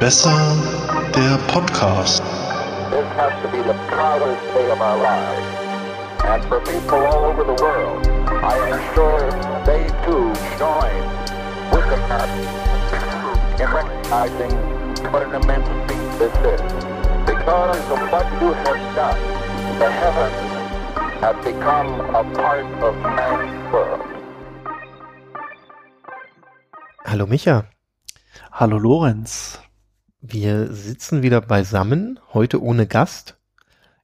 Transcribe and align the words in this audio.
Besser 0.00 0.56
der 1.14 1.36
Podcast. 1.52 2.22
This 2.90 3.04
has 3.12 3.32
to 3.42 3.48
be 3.52 3.58
the 3.58 3.74
proudest 3.92 4.40
day 4.54 4.70
of 4.70 4.80
our 4.80 4.96
lives. 4.96 5.46
And 6.24 6.42
for 6.44 6.60
people 6.60 6.96
all 6.96 7.26
over 7.26 7.44
the 7.44 7.52
world, 7.62 8.06
I 8.42 8.56
am 8.72 8.80
sure 8.94 9.28
they 9.68 9.84
too 10.08 10.32
join 10.56 10.96
with 11.72 11.84
us 12.08 12.32
in 13.60 13.68
recognizing 13.68 14.52
what 15.12 15.22
an 15.28 15.34
immense 15.42 15.68
feat 15.84 16.08
this 16.18 16.32
is. 16.48 16.62
Because 17.28 17.84
of 17.92 18.00
what 18.08 18.26
you 18.40 18.52
have 18.64 18.80
done, 18.96 19.20
the 19.78 19.90
heavens 19.92 20.40
have 21.20 21.36
become 21.44 22.00
a 22.16 22.24
part 22.32 22.64
of 22.80 22.94
man's 22.96 23.72
world. 23.72 24.06
Hallo 27.04 27.26
Micha, 27.26 27.66
Hallo 28.52 28.78
Lorenz. 28.78 29.60
wir 30.20 30.72
sitzen 30.72 31.22
wieder 31.22 31.40
beisammen, 31.40 32.18
heute 32.34 32.62
ohne 32.62 32.86
Gast. 32.86 33.36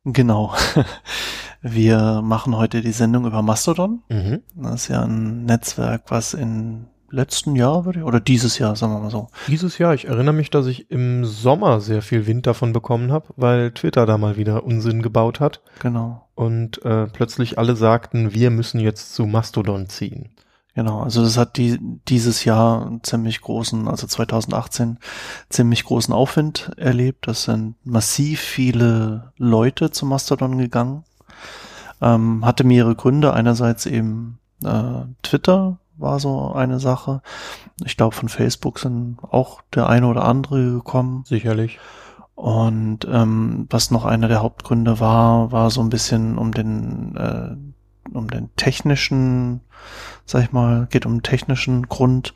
Genau. 0.04 0.54
Wir 1.66 2.20
machen 2.22 2.54
heute 2.58 2.82
die 2.82 2.92
Sendung 2.92 3.24
über 3.26 3.40
Mastodon. 3.40 4.02
Mhm. 4.10 4.42
Das 4.54 4.82
ist 4.82 4.88
ja 4.88 5.02
ein 5.02 5.46
Netzwerk, 5.46 6.02
was 6.08 6.34
im 6.34 6.88
letzten 7.08 7.56
Jahr 7.56 7.86
würde 7.86 8.00
ich, 8.00 8.04
oder 8.04 8.20
dieses 8.20 8.58
Jahr, 8.58 8.76
sagen 8.76 8.92
wir 8.92 8.98
mal 9.00 9.10
so. 9.10 9.28
Dieses 9.46 9.78
Jahr, 9.78 9.94
ich 9.94 10.04
erinnere 10.06 10.34
mich, 10.34 10.50
dass 10.50 10.66
ich 10.66 10.90
im 10.90 11.24
Sommer 11.24 11.80
sehr 11.80 12.02
viel 12.02 12.26
Wind 12.26 12.46
davon 12.46 12.74
bekommen 12.74 13.12
habe, 13.12 13.28
weil 13.36 13.70
Twitter 13.70 14.04
da 14.04 14.18
mal 14.18 14.36
wieder 14.36 14.64
Unsinn 14.64 15.00
gebaut 15.00 15.40
hat 15.40 15.62
Genau. 15.80 16.28
und 16.34 16.84
äh, 16.84 17.06
plötzlich 17.06 17.56
alle 17.58 17.76
sagten, 17.76 18.34
wir 18.34 18.50
müssen 18.50 18.78
jetzt 18.78 19.14
zu 19.14 19.24
Mastodon 19.24 19.88
ziehen. 19.88 20.28
Genau. 20.74 21.00
Also 21.00 21.22
das 21.22 21.36
hat 21.36 21.56
die, 21.56 21.78
dieses 22.08 22.44
Jahr 22.44 22.84
einen 22.84 23.02
ziemlich 23.04 23.40
großen, 23.40 23.86
also 23.86 24.06
2018, 24.06 24.98
ziemlich 25.48 25.84
großen 25.84 26.12
Aufwind 26.12 26.72
erlebt. 26.76 27.28
Das 27.28 27.44
sind 27.44 27.76
massiv 27.84 28.40
viele 28.40 29.32
Leute 29.36 29.92
zu 29.92 30.04
Mastodon 30.04 30.58
gegangen. 30.58 31.04
Ähm, 32.00 32.44
hatte 32.44 32.64
mehrere 32.64 32.96
Gründe. 32.96 33.32
Einerseits 33.32 33.86
eben 33.86 34.40
äh, 34.64 35.04
Twitter 35.22 35.78
war 35.96 36.18
so 36.18 36.52
eine 36.52 36.80
Sache. 36.80 37.22
Ich 37.84 37.96
glaube, 37.96 38.16
von 38.16 38.28
Facebook 38.28 38.80
sind 38.80 39.18
auch 39.22 39.62
der 39.74 39.88
eine 39.88 40.08
oder 40.08 40.24
andere 40.24 40.72
gekommen. 40.72 41.22
Sicherlich. 41.24 41.78
Und 42.34 43.06
ähm, 43.08 43.68
was 43.70 43.92
noch 43.92 44.04
einer 44.04 44.26
der 44.26 44.42
Hauptgründe 44.42 44.98
war, 44.98 45.52
war 45.52 45.70
so 45.70 45.80
ein 45.80 45.90
bisschen 45.90 46.36
um 46.36 46.50
den 46.52 47.14
äh, 47.14 47.73
um 48.12 48.28
den 48.28 48.50
technischen, 48.56 49.60
sag 50.24 50.44
ich 50.44 50.52
mal, 50.52 50.86
geht 50.90 51.06
um 51.06 51.22
technischen 51.22 51.88
Grund. 51.88 52.34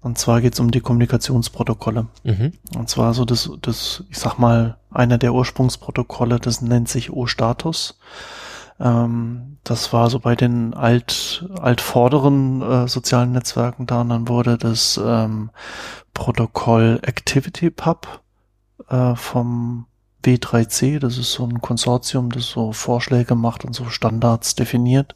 Und 0.00 0.18
zwar 0.18 0.40
geht 0.40 0.54
es 0.54 0.60
um 0.60 0.70
die 0.70 0.80
Kommunikationsprotokolle. 0.80 2.06
Mhm. 2.24 2.52
Und 2.76 2.88
zwar 2.88 3.14
so 3.14 3.24
das, 3.24 3.50
das, 3.62 4.04
ich 4.10 4.18
sag 4.18 4.38
mal, 4.38 4.78
einer 4.90 5.18
der 5.18 5.34
Ursprungsprotokolle, 5.34 6.38
das 6.40 6.62
nennt 6.62 6.88
sich 6.88 7.12
O-Status. 7.12 7.98
Ähm, 8.78 9.58
das 9.64 9.92
war 9.92 10.10
so 10.10 10.20
bei 10.20 10.36
den 10.36 10.74
alt, 10.74 11.48
altvorderen 11.60 12.62
äh, 12.62 12.88
sozialen 12.88 13.32
Netzwerken 13.32 13.86
da 13.86 14.02
und 14.02 14.10
dann 14.10 14.28
wurde 14.28 14.58
das 14.58 15.00
ähm, 15.02 15.50
Protokoll 16.14 17.00
ActivityPub 17.06 18.20
äh, 18.88 19.14
vom 19.14 19.86
W3C, 20.26 20.98
das 20.98 21.18
ist 21.18 21.32
so 21.32 21.44
ein 21.44 21.60
Konsortium, 21.60 22.30
das 22.30 22.46
so 22.46 22.72
Vorschläge 22.72 23.34
macht 23.34 23.64
und 23.64 23.74
so 23.74 23.86
Standards 23.86 24.54
definiert. 24.54 25.14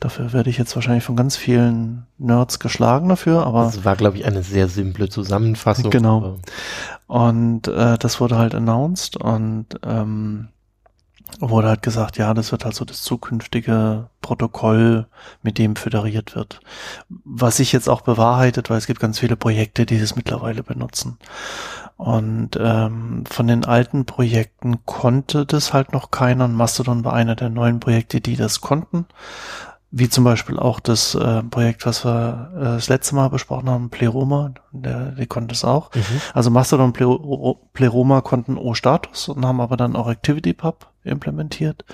Dafür 0.00 0.32
werde 0.32 0.48
ich 0.48 0.56
jetzt 0.56 0.74
wahrscheinlich 0.76 1.04
von 1.04 1.14
ganz 1.14 1.36
vielen 1.36 2.06
Nerds 2.16 2.58
geschlagen 2.58 3.10
dafür, 3.10 3.44
aber 3.44 3.64
Das 3.64 3.84
war, 3.84 3.96
glaube 3.96 4.16
ich, 4.16 4.24
eine 4.24 4.42
sehr 4.42 4.68
simple 4.68 5.10
Zusammenfassung. 5.10 5.90
Genau. 5.90 6.38
und 7.06 7.68
äh, 7.68 7.98
das 7.98 8.18
wurde 8.18 8.38
halt 8.38 8.54
announced 8.54 9.18
und 9.18 9.66
ähm, 9.84 10.48
wurde 11.38 11.68
halt 11.68 11.82
gesagt, 11.82 12.16
ja, 12.16 12.34
das 12.34 12.50
wird 12.50 12.64
halt 12.64 12.74
so 12.74 12.84
das 12.84 13.02
zukünftige 13.02 14.08
Protokoll, 14.20 15.06
mit 15.42 15.58
dem 15.58 15.76
föderiert 15.76 16.34
wird. 16.34 16.60
Was 17.08 17.58
sich 17.58 17.72
jetzt 17.72 17.88
auch 17.88 18.00
bewahrheitet, 18.00 18.70
weil 18.70 18.78
es 18.78 18.86
gibt 18.86 19.00
ganz 19.00 19.18
viele 19.18 19.36
Projekte, 19.36 19.86
die 19.86 20.00
das 20.00 20.16
mittlerweile 20.16 20.62
benutzen. 20.62 21.18
Und 22.00 22.58
ähm, 22.58 23.24
von 23.28 23.46
den 23.46 23.66
alten 23.66 24.06
Projekten 24.06 24.86
konnte 24.86 25.44
das 25.44 25.74
halt 25.74 25.92
noch 25.92 26.10
keiner. 26.10 26.46
Und 26.46 26.54
Mastodon 26.54 27.04
war 27.04 27.12
einer 27.12 27.36
der 27.36 27.50
neuen 27.50 27.78
Projekte, 27.78 28.22
die 28.22 28.36
das 28.36 28.62
konnten. 28.62 29.04
Wie 29.90 30.08
zum 30.08 30.24
Beispiel 30.24 30.58
auch 30.58 30.80
das 30.80 31.14
äh, 31.14 31.42
Projekt, 31.42 31.84
was 31.84 32.06
wir 32.06 32.52
äh, 32.56 32.60
das 32.62 32.88
letzte 32.88 33.16
Mal 33.16 33.28
besprochen 33.28 33.68
haben, 33.68 33.90
Pleroma, 33.90 34.54
der, 34.72 35.10
die 35.10 35.26
konnte 35.26 35.52
es 35.52 35.62
auch. 35.62 35.94
Mhm. 35.94 36.22
Also 36.32 36.50
Mastodon 36.50 36.86
und 36.86 36.96
Plero- 36.96 37.58
Pleroma 37.74 38.22
konnten 38.22 38.56
O-Status 38.56 39.28
und 39.28 39.44
haben 39.44 39.60
aber 39.60 39.76
dann 39.76 39.94
auch 39.94 40.06
ActivityPub 40.06 40.86
implementiert. 41.04 41.84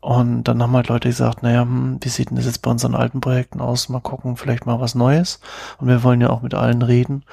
Und 0.00 0.44
dann 0.44 0.62
haben 0.62 0.74
halt 0.74 0.88
Leute 0.88 1.08
gesagt, 1.08 1.42
naja, 1.42 1.62
hm, 1.62 1.98
wie 2.00 2.08
sieht 2.08 2.30
denn 2.30 2.36
das 2.36 2.46
jetzt 2.46 2.62
bei 2.62 2.70
unseren 2.70 2.94
alten 2.94 3.20
Projekten 3.20 3.60
aus? 3.60 3.88
Mal 3.88 4.00
gucken, 4.00 4.36
vielleicht 4.36 4.66
mal 4.66 4.80
was 4.80 4.94
Neues. 4.94 5.40
Und 5.78 5.88
wir 5.88 6.02
wollen 6.02 6.20
ja 6.20 6.30
auch 6.30 6.42
mit 6.42 6.54
allen 6.54 6.82
reden. 6.82 7.24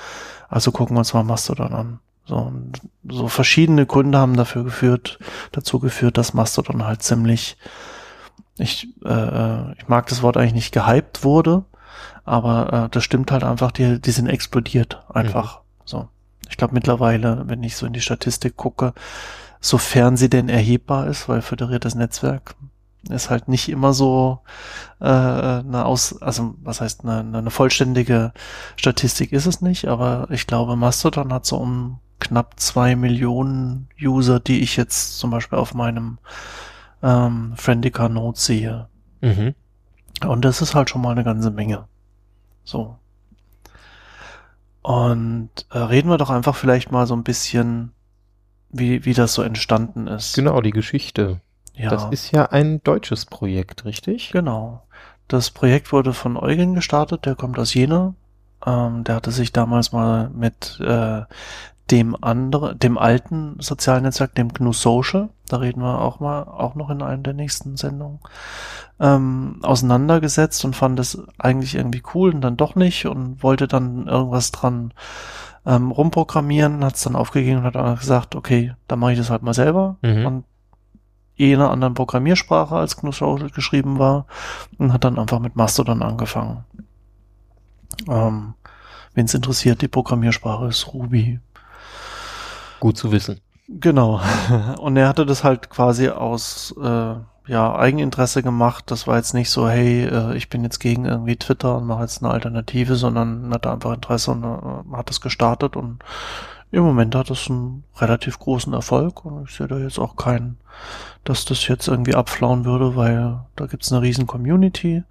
Also 0.50 0.72
gucken 0.72 0.96
wir 0.96 1.00
uns 1.00 1.14
mal 1.14 1.24
Mastodon 1.24 1.74
an. 1.74 2.00
So, 2.26 2.36
und 2.36 2.82
so 3.08 3.30
verschiedene 3.30 3.86
Gründe 3.86 4.18
haben 4.18 4.36
dafür 4.36 4.66
geführt, 4.66 5.18
dazu 5.54 5.80
geführt, 5.80 6.18
dass 6.18 6.34
Mastodon 6.34 6.86
halt 6.86 7.02
ziemlich, 7.02 7.58
ich, 8.58 8.90
äh, 9.06 9.72
ich 9.74 9.88
mag 9.88 10.08
das 10.08 10.22
Wort 10.22 10.36
eigentlich 10.36 10.54
nicht 10.54 10.74
gehypt 10.74 11.24
wurde, 11.24 11.64
aber 12.26 12.86
äh, 12.86 12.90
das 12.90 13.06
stimmt 13.06 13.32
halt 13.32 13.46
einfach, 13.46 13.72
die, 13.72 14.02
die 14.02 14.12
sind 14.12 14.28
explodiert 14.28 15.06
einfach. 15.08 15.62
So. 15.86 16.10
Ich 16.50 16.58
glaube 16.58 16.74
mittlerweile, 16.74 17.44
wenn 17.48 17.64
ich 17.64 17.78
so 17.78 17.86
in 17.86 17.94
die 17.94 18.02
Statistik 18.02 18.58
gucke, 18.58 18.94
sofern 19.60 20.18
sie 20.18 20.30
denn 20.30 20.50
erhebbar 20.50 21.08
ist, 21.08 21.28
weil 21.30 21.42
föderiertes 21.42 21.96
Netzwerk 21.96 22.56
ist 23.10 23.30
halt 23.30 23.48
nicht 23.48 23.70
immer 23.70 23.94
so 23.94 24.40
äh, 25.00 25.06
eine 25.06 25.86
aus, 25.86 26.22
also 26.22 26.56
was 26.62 26.82
heißt 26.82 27.06
eine, 27.06 27.38
eine 27.38 27.52
vollständige 27.52 28.34
Statistik 28.76 29.32
ist 29.32 29.46
es 29.46 29.62
nicht, 29.62 29.88
aber 29.88 30.28
ich 30.30 30.48
glaube 30.48 30.76
Mastodon 30.76 31.32
hat 31.32 31.46
so 31.46 31.58
um 31.58 32.00
knapp 32.20 32.60
zwei 32.60 32.96
Millionen 32.96 33.88
User, 34.02 34.40
die 34.40 34.62
ich 34.62 34.76
jetzt 34.76 35.20
zum 35.20 35.30
Beispiel 35.30 35.58
auf 35.58 35.74
meinem 35.74 36.18
ähm, 37.04 37.54
Friendica 37.56 38.10
Node 38.10 38.40
sehe. 38.40 38.88
Mhm. 39.22 39.54
Und 40.26 40.46
das 40.46 40.62
ist 40.62 40.74
halt 40.74 40.90
schon 40.90 41.02
mal 41.02 41.12
eine 41.12 41.24
ganze 41.24 41.52
Menge. 41.52 41.88
So. 42.64 42.98
Und 44.82 45.50
äh, 45.70 45.78
reden 45.78 46.10
wir 46.10 46.18
doch 46.18 46.30
einfach 46.30 46.56
vielleicht 46.56 46.92
mal 46.92 47.06
so 47.06 47.16
ein 47.16 47.24
bisschen, 47.24 47.92
wie, 48.70 49.06
wie 49.06 49.14
das 49.14 49.34
so 49.34 49.42
entstanden 49.42 50.08
ist. 50.08 50.36
Genau, 50.36 50.62
die 50.62 50.72
Geschichte. 50.72 51.42
Ja, 51.76 51.90
Das 51.90 52.06
ist 52.12 52.32
ja 52.32 52.46
ein 52.48 52.82
deutsches 52.84 53.26
Projekt, 53.26 53.86
richtig? 53.86 54.32
genau. 54.32 54.84
Das 55.28 55.52
Projekt 55.52 55.92
wurde 55.92 56.14
von 56.14 56.38
Eugen 56.38 56.74
gestartet, 56.74 57.26
der 57.26 57.36
kommt 57.36 57.60
aus 57.60 57.74
Jena. 57.74 58.14
Ähm, 58.66 59.04
der 59.04 59.16
hatte 59.16 59.32
sich 59.32 59.52
damals 59.52 59.92
mal 59.92 60.30
mit 60.30 60.80
äh, 60.80 61.24
dem 61.92 62.22
anderen, 62.22 62.80
dem 62.80 62.98
alten 62.98 63.58
sozialen 63.60 64.04
Netzwerk, 64.04 64.36
dem 64.36 64.54
GNU 64.54 64.74
Social, 64.74 65.30
da 65.48 65.58
reden 65.58 65.82
wir 65.82 66.02
auch 66.02 66.20
mal, 66.20 66.44
auch 66.44 66.76
noch 66.76 66.90
in 66.90 67.02
einer 67.02 67.22
der 67.22 67.34
nächsten 67.34 67.78
Sendungen, 67.78 68.20
ähm, 69.00 69.60
auseinandergesetzt 69.64 70.66
und 70.66 70.76
fand 70.76 71.00
es 71.00 71.22
eigentlich 71.38 71.76
irgendwie 71.76 72.04
cool 72.14 72.34
und 72.34 72.42
dann 72.42 72.58
doch 72.58 72.76
nicht 72.76 73.06
und 73.06 73.44
wollte 73.44 73.68
dann 73.68 74.08
irgendwas 74.08 74.52
dran 74.52 74.94
ähm, 75.68 75.92
rumprogrammieren, 75.92 76.84
hat 76.84 76.96
es 76.96 77.04
dann 77.04 77.16
aufgegeben 77.16 77.60
und 77.60 77.64
hat 77.66 77.76
dann 77.76 77.96
gesagt, 77.98 78.34
okay, 78.36 78.74
dann 78.88 78.98
mache 79.00 79.12
ich 79.12 79.18
das 79.20 79.30
halt 79.30 79.44
mal 79.44 79.54
selber 79.54 79.98
Mhm. 80.02 80.26
und 80.26 80.44
eh 81.38 81.54
in 81.54 81.60
einer 81.60 81.70
anderen 81.70 81.94
Programmiersprache 81.94 82.76
als 82.76 82.98
GNU 82.98 83.12
Social 83.12 83.50
geschrieben 83.52 84.00
war 84.00 84.26
und 84.80 84.92
hat 84.94 85.04
dann 85.04 85.20
einfach 85.20 85.40
mit 85.40 85.56
Mastodon 85.56 86.02
angefangen. 86.02 86.64
Ähm, 88.08 88.54
Wen 89.14 89.26
es 89.26 89.34
interessiert, 89.34 89.82
die 89.82 89.88
Programmiersprache 89.88 90.68
ist 90.68 90.94
Ruby. 90.94 91.40
Gut 92.80 92.98
zu 92.98 93.12
wissen. 93.12 93.40
Genau. 93.68 94.22
Und 94.80 94.96
er 94.96 95.08
hatte 95.10 95.26
das 95.26 95.44
halt 95.44 95.72
quasi 95.72 96.10
aus 96.10 96.74
äh, 96.80 97.16
ja, 97.48 97.76
Eigeninteresse 97.76 98.44
gemacht. 98.44 98.86
Das 98.92 99.08
war 99.08 99.18
jetzt 99.18 99.34
nicht 99.34 99.50
so, 99.50 99.70
hey, 99.70 100.06
äh, 100.06 100.36
ich 100.36 100.50
bin 100.50 100.64
jetzt 100.64 100.80
gegen 100.80 101.06
irgendwie 101.06 101.38
Twitter 101.38 101.78
und 101.78 101.88
mache 101.88 102.02
jetzt 102.02 102.22
eine 102.24 102.32
Alternative, 102.32 102.96
sondern 102.96 103.54
hatte 103.54 103.72
einfach 103.72 103.94
Interesse 103.94 104.32
und 104.32 104.44
äh, 104.44 104.96
hat 104.96 105.10
es 105.10 105.22
gestartet 105.22 105.76
und 105.76 106.00
im 106.72 106.84
Moment 106.84 107.16
hat 107.16 107.30
es 107.30 107.50
einen 107.50 107.86
relativ 107.96 108.40
großen 108.40 108.74
Erfolg 108.74 109.24
und 109.24 109.48
ich 109.48 109.56
sehe 109.56 109.68
da 109.68 109.78
jetzt 109.78 110.00
auch 110.00 110.18
keinen, 110.18 110.58
dass 111.24 111.46
das 111.46 111.68
jetzt 111.68 111.88
irgendwie 111.88 112.16
abflauen 112.16 112.66
würde, 112.66 112.96
weil 112.96 113.40
da 113.56 113.68
gibt's 113.68 113.92
eine 113.92 114.02
riesen 114.02 114.28
Community. 114.28 115.04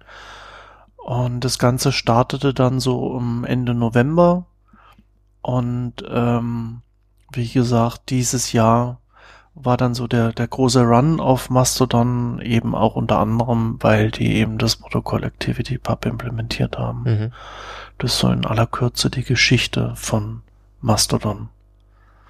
Und 0.97 1.39
das 1.43 1.57
Ganze 1.57 1.91
startete 1.91 2.53
dann 2.53 2.79
so 2.79 3.07
um 3.07 3.43
Ende 3.45 3.73
November. 3.73 4.45
Und 5.41 5.93
ähm, 6.09 6.81
wie 7.31 7.47
gesagt, 7.47 8.09
dieses 8.09 8.51
Jahr 8.51 8.99
war 9.63 9.77
dann 9.77 9.93
so 9.93 10.07
der, 10.07 10.33
der 10.33 10.47
große 10.47 10.83
Run 10.83 11.19
auf 11.19 11.49
Mastodon, 11.49 12.39
eben 12.41 12.75
auch 12.75 12.95
unter 12.95 13.19
anderem, 13.19 13.77
weil 13.79 14.11
die 14.11 14.35
eben 14.35 14.57
das 14.57 14.75
Protokoll 14.75 15.23
ActivityPub 15.23 16.05
implementiert 16.05 16.77
haben. 16.77 17.03
Mhm. 17.03 17.31
Das 17.97 18.13
ist 18.13 18.19
so 18.19 18.29
in 18.29 18.45
aller 18.45 18.67
Kürze 18.67 19.09
die 19.09 19.23
Geschichte 19.23 19.93
von 19.95 20.41
Mastodon. 20.81 21.49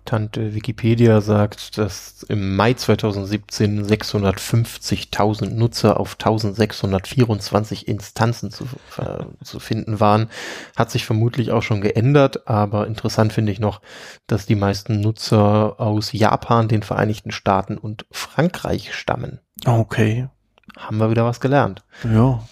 Tante 0.08 0.56
Wikipedia 0.56 1.22
sagt, 1.22 1.78
dass 1.78 2.24
im 2.24 2.56
Mai 2.56 2.74
2017 2.74 3.86
650.000 3.86 5.54
Nutzer 5.54 6.00
auf 6.00 6.14
1624 6.14 7.88
Instanzen 7.88 8.50
zu, 8.50 8.64
äh, 8.98 9.26
zu 9.44 9.60
finden 9.60 10.00
waren. 10.00 10.30
Hat 10.76 10.90
sich 10.90 11.06
vermutlich 11.06 11.52
auch 11.52 11.62
schon 11.62 11.82
geändert, 11.82 12.48
aber 12.48 12.88
interessant 12.88 13.34
finde 13.34 13.52
ich 13.52 13.60
noch, 13.60 13.82
dass 14.28 14.46
die 14.46 14.56
meisten 14.56 15.02
Nutzer 15.02 15.80
aus 15.80 16.14
Japan, 16.14 16.70
den 16.70 16.84
Vereinigten 16.84 17.32
Staaten 17.32 17.78
und 17.78 18.06
Frankreich 18.10 18.96
stammen. 18.96 19.42
Okay. 19.66 20.30
Haben 20.78 20.98
wir 20.98 21.12
wieder 21.12 21.26
was 21.26 21.42
gelernt. 21.42 21.84
Ja. 22.04 22.44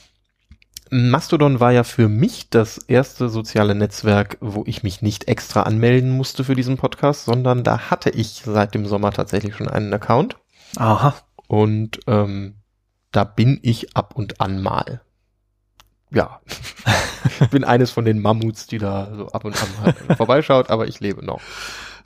Mastodon 0.91 1.59
war 1.59 1.71
ja 1.71 1.83
für 1.83 2.07
mich 2.07 2.49
das 2.49 2.77
erste 2.77 3.29
soziale 3.29 3.75
Netzwerk, 3.75 4.37
wo 4.39 4.63
ich 4.67 4.83
mich 4.83 5.01
nicht 5.01 5.27
extra 5.27 5.63
anmelden 5.63 6.11
musste 6.11 6.43
für 6.43 6.55
diesen 6.55 6.77
Podcast, 6.77 7.25
sondern 7.25 7.63
da 7.63 7.89
hatte 7.89 8.11
ich 8.11 8.43
seit 8.45 8.75
dem 8.75 8.85
Sommer 8.85 9.11
tatsächlich 9.11 9.55
schon 9.55 9.67
einen 9.67 9.93
Account. 9.93 10.37
Aha. 10.77 11.15
Und 11.47 11.99
ähm, 12.07 12.55
da 13.11 13.23
bin 13.23 13.59
ich 13.63 13.95
ab 13.95 14.13
und 14.15 14.41
an 14.41 14.61
mal. 14.61 15.01
Ja, 16.11 16.39
bin 17.51 17.63
eines 17.63 17.91
von 17.91 18.05
den 18.05 18.21
Mammuts, 18.21 18.67
die 18.67 18.77
da 18.77 19.11
so 19.15 19.29
ab 19.29 19.43
und 19.45 19.55
an 19.61 19.69
mal 20.07 20.15
vorbeischaut, 20.15 20.69
aber 20.69 20.87
ich 20.87 20.99
lebe 20.99 21.25
noch. 21.25 21.41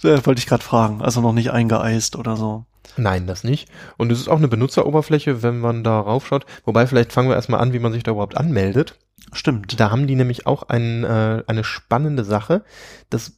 Äh, 0.03 0.25
wollte 0.25 0.39
ich 0.39 0.47
gerade 0.47 0.63
fragen. 0.63 1.01
Also 1.01 1.21
noch 1.21 1.33
nicht 1.33 1.51
eingeeist 1.51 2.15
oder 2.15 2.35
so. 2.37 2.65
Nein, 2.97 3.27
das 3.27 3.43
nicht. 3.43 3.69
Und 3.97 4.11
es 4.11 4.19
ist 4.19 4.27
auch 4.27 4.37
eine 4.37 4.47
Benutzeroberfläche, 4.47 5.43
wenn 5.43 5.59
man 5.59 5.83
da 5.83 5.99
raufschaut. 5.99 6.45
Wobei, 6.65 6.87
vielleicht 6.87 7.13
fangen 7.13 7.29
wir 7.29 7.35
erstmal 7.35 7.61
an, 7.61 7.73
wie 7.73 7.79
man 7.79 7.91
sich 7.91 8.03
da 8.03 8.11
überhaupt 8.11 8.37
anmeldet. 8.37 8.95
Stimmt. 9.33 9.79
Da 9.79 9.91
haben 9.91 10.07
die 10.07 10.15
nämlich 10.15 10.47
auch 10.47 10.63
ein, 10.63 11.03
äh, 11.03 11.43
eine 11.45 11.63
spannende 11.63 12.23
Sache. 12.23 12.63
Das 13.09 13.33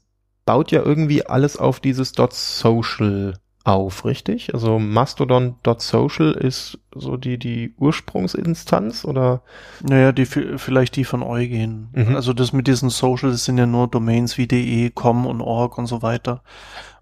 baut 0.46 0.72
ja 0.72 0.84
irgendwie 0.84 1.26
alles 1.26 1.58
auf 1.58 1.80
dieses 1.80 2.14
.social 2.16 3.34
auf, 3.64 4.06
richtig? 4.06 4.54
Also 4.54 4.80
mastodon.social 4.80 6.32
ist 6.32 6.80
so 6.94 7.18
die, 7.18 7.38
die 7.38 7.74
Ursprungsinstanz 7.78 9.06
oder? 9.06 9.42
Naja, 9.82 10.12
die, 10.12 10.26
vielleicht 10.26 10.96
die 10.96 11.06
von 11.06 11.24
Eugen. 11.24 11.90
Mhm. 11.94 12.16
Also 12.16 12.34
das 12.34 12.54
mit 12.54 12.68
diesen 12.68 12.90
Social, 12.90 13.32
das 13.32 13.46
sind 13.46 13.58
ja 13.58 13.66
nur 13.66 13.88
Domains 13.88 14.38
wie 14.38 14.48
de, 14.48 14.90
com 14.90 15.26
und 15.26 15.42
org 15.42 15.78
und 15.78 15.86
so 15.86 16.02
weiter. 16.02 16.44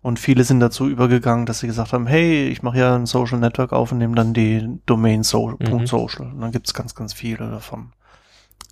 Und 0.02 0.20
viele 0.20 0.44
sind 0.44 0.60
dazu 0.60 0.88
übergegangen, 0.88 1.46
dass 1.46 1.60
sie 1.60 1.68
gesagt 1.68 1.92
haben, 1.92 2.08
hey, 2.08 2.48
ich 2.48 2.64
mache 2.64 2.80
ja 2.80 2.96
ein 2.96 3.06
Social 3.06 3.40
Network 3.40 3.74
auf 3.74 3.92
und 3.92 3.98
nehme 3.98 4.16
dann 4.16 4.34
die 4.34 4.80
Domain 4.86 5.24
so 5.24 5.56
Mhm. 5.60 5.88
.social. 5.88 6.28
Und 6.32 6.42
dann 6.42 6.52
gibt's 6.52 6.74
ganz, 6.74 6.96
ganz 6.96 7.14
viele 7.14 7.50
davon. 7.50 7.92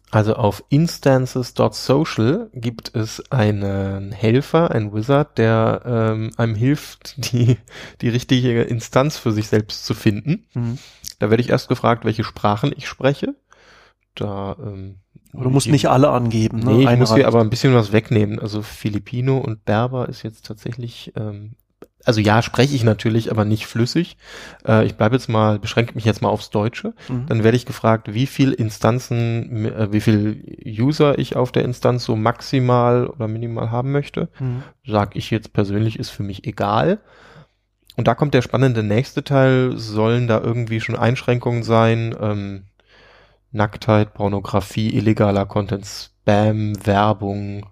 Also 0.09 0.35
auf 0.35 0.63
instances.social 0.69 2.49
gibt 2.53 2.95
es 2.95 3.29
einen 3.29 4.13
Helfer, 4.13 4.71
einen 4.71 4.93
Wizard, 4.93 5.37
der 5.37 5.81
ähm, 5.85 6.31
einem 6.37 6.55
hilft, 6.55 7.15
die, 7.33 7.57
die 8.01 8.09
richtige 8.09 8.61
Instanz 8.63 9.17
für 9.17 9.31
sich 9.31 9.47
selbst 9.47 9.85
zu 9.85 9.93
finden. 9.93 10.45
Mhm. 10.53 10.77
Da 11.19 11.29
werde 11.29 11.41
ich 11.41 11.49
erst 11.49 11.67
gefragt, 11.67 12.05
welche 12.05 12.23
Sprachen 12.23 12.73
ich 12.75 12.87
spreche. 12.87 13.35
Da, 14.15 14.55
ähm, 14.59 14.99
Aber 15.33 15.43
du 15.43 15.49
musst 15.49 15.67
nicht 15.67 15.89
alle 15.89 16.09
angeben. 16.09 16.59
Ne? 16.59 16.71
Nee, 16.71 16.81
ich 16.83 16.87
Eine 16.87 16.99
muss 16.99 17.13
hier 17.13 17.27
aber 17.27 17.41
ein 17.41 17.49
bisschen 17.49 17.73
was 17.73 17.91
wegnehmen. 17.91 18.39
Also 18.39 18.61
Filipino 18.61 19.37
und 19.37 19.65
Berber 19.65 20.07
ist 20.07 20.23
jetzt 20.23 20.45
tatsächlich, 20.45 21.11
ähm, 21.15 21.53
also 22.07 22.21
ja, 22.21 22.41
spreche 22.41 22.73
ich 22.73 22.85
natürlich, 22.85 23.31
aber 23.31 23.43
nicht 23.43 23.67
flüssig. 23.67 24.15
Äh, 24.65 24.85
ich 24.85 24.95
bleibe 24.95 25.15
jetzt 25.15 25.27
mal, 25.27 25.59
beschränke 25.59 25.93
mich 25.93 26.05
jetzt 26.05 26.21
mal 26.21 26.29
aufs 26.29 26.49
Deutsche. 26.49 26.93
Mhm. 27.09 27.25
Dann 27.27 27.43
werde 27.43 27.57
ich 27.57 27.65
gefragt, 27.65 28.13
wie 28.13 28.27
viel 28.27 28.53
Instanzen, 28.53 29.65
äh, 29.65 29.91
wie 29.91 29.99
viel 29.99 30.41
User 30.65 31.19
ich 31.19 31.35
auf 31.35 31.51
der 31.51 31.65
Instanz 31.65 32.05
so 32.05 32.15
maximal 32.15 33.07
oder 33.07 33.27
minimal 33.27 33.71
haben 33.71 33.91
möchte. 33.91 34.29
Mhm. 34.39 34.63
Sag 34.85 35.17
ich 35.17 35.31
jetzt 35.31 35.51
persönlich, 35.51 35.99
ist 35.99 36.09
für 36.09 36.23
mich 36.23 36.47
egal. 36.47 36.99
Und 37.97 38.07
da 38.07 38.15
kommt 38.15 38.33
der 38.33 38.41
spannende 38.41 38.83
nächste 38.83 39.25
Teil. 39.25 39.73
Sollen 39.75 40.29
da 40.29 40.39
irgendwie 40.39 40.79
schon 40.79 40.95
Einschränkungen 40.95 41.63
sein? 41.63 42.15
Ähm, 42.21 42.63
Nacktheit, 43.51 44.13
Pornografie, 44.13 44.95
illegaler 44.95 45.45
Content, 45.45 45.85
Spam, 45.85 46.73
Werbung, 46.85 47.65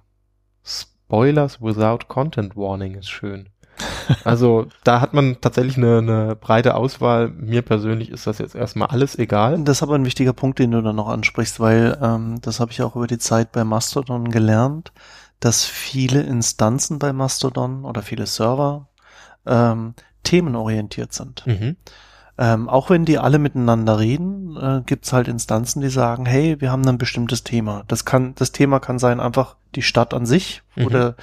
Spoilers 0.62 1.62
without 1.62 2.08
Content 2.10 2.58
Warning 2.58 2.96
ist 2.96 3.10
schön. 3.10 3.50
Also 4.24 4.68
da 4.84 5.02
hat 5.02 5.14
man 5.14 5.42
tatsächlich 5.42 5.78
eine, 5.78 5.98
eine 5.98 6.36
breite 6.36 6.76
Auswahl. 6.76 7.30
Mir 7.30 7.62
persönlich 7.62 8.10
ist 8.10 8.28
das 8.28 8.38
jetzt 8.38 8.56
erstmal 8.56 8.90
alles 8.90 9.18
egal. 9.18 9.60
Das 9.64 9.78
ist 9.78 9.84
aber 9.84 9.96
ein 9.96 10.06
wichtiger 10.06 10.34
Punkt, 10.34 10.60
den 10.60 10.72
du 10.72 10.82
dann 10.82 10.96
noch 10.96 11.10
ansprichst, 11.10 11.60
weil 11.60 11.98
ähm, 12.02 12.40
das 12.42 12.60
habe 12.60 12.72
ich 12.72 12.82
auch 12.82 12.96
über 12.96 13.08
die 13.08 13.18
Zeit 13.18 13.52
bei 13.52 13.64
Mastodon 13.64 14.30
gelernt, 14.30 14.92
dass 15.40 15.66
viele 15.66 16.22
Instanzen 16.22 17.00
bei 17.00 17.14
Mastodon 17.14 17.86
oder 17.86 18.02
viele 18.02 18.26
Server 18.26 18.88
ähm, 19.46 19.94
themenorientiert 20.24 21.14
sind. 21.14 21.46
Mhm. 21.46 21.78
Ähm, 22.38 22.68
auch 22.68 22.90
wenn 22.90 23.06
die 23.06 23.18
alle 23.18 23.40
miteinander 23.40 23.98
reden, 24.00 24.58
äh, 24.58 24.82
gibt's 24.86 25.14
halt 25.14 25.28
Instanzen, 25.30 25.82
die 25.82 25.90
sagen, 25.90 26.26
hey, 26.26 26.60
wir 26.60 26.70
haben 26.72 26.86
ein 26.88 26.98
bestimmtes 26.98 27.44
Thema. 27.46 27.84
Das 27.88 28.04
kann, 28.04 28.36
das 28.36 28.52
Thema 28.52 28.80
kann 28.80 29.00
sein 29.00 29.20
einfach 29.22 29.56
die 29.76 29.82
Stadt 29.82 30.14
an 30.14 30.26
sich, 30.26 30.62
wo 30.76 30.90
Mhm. 30.90 30.90
der, 30.90 31.16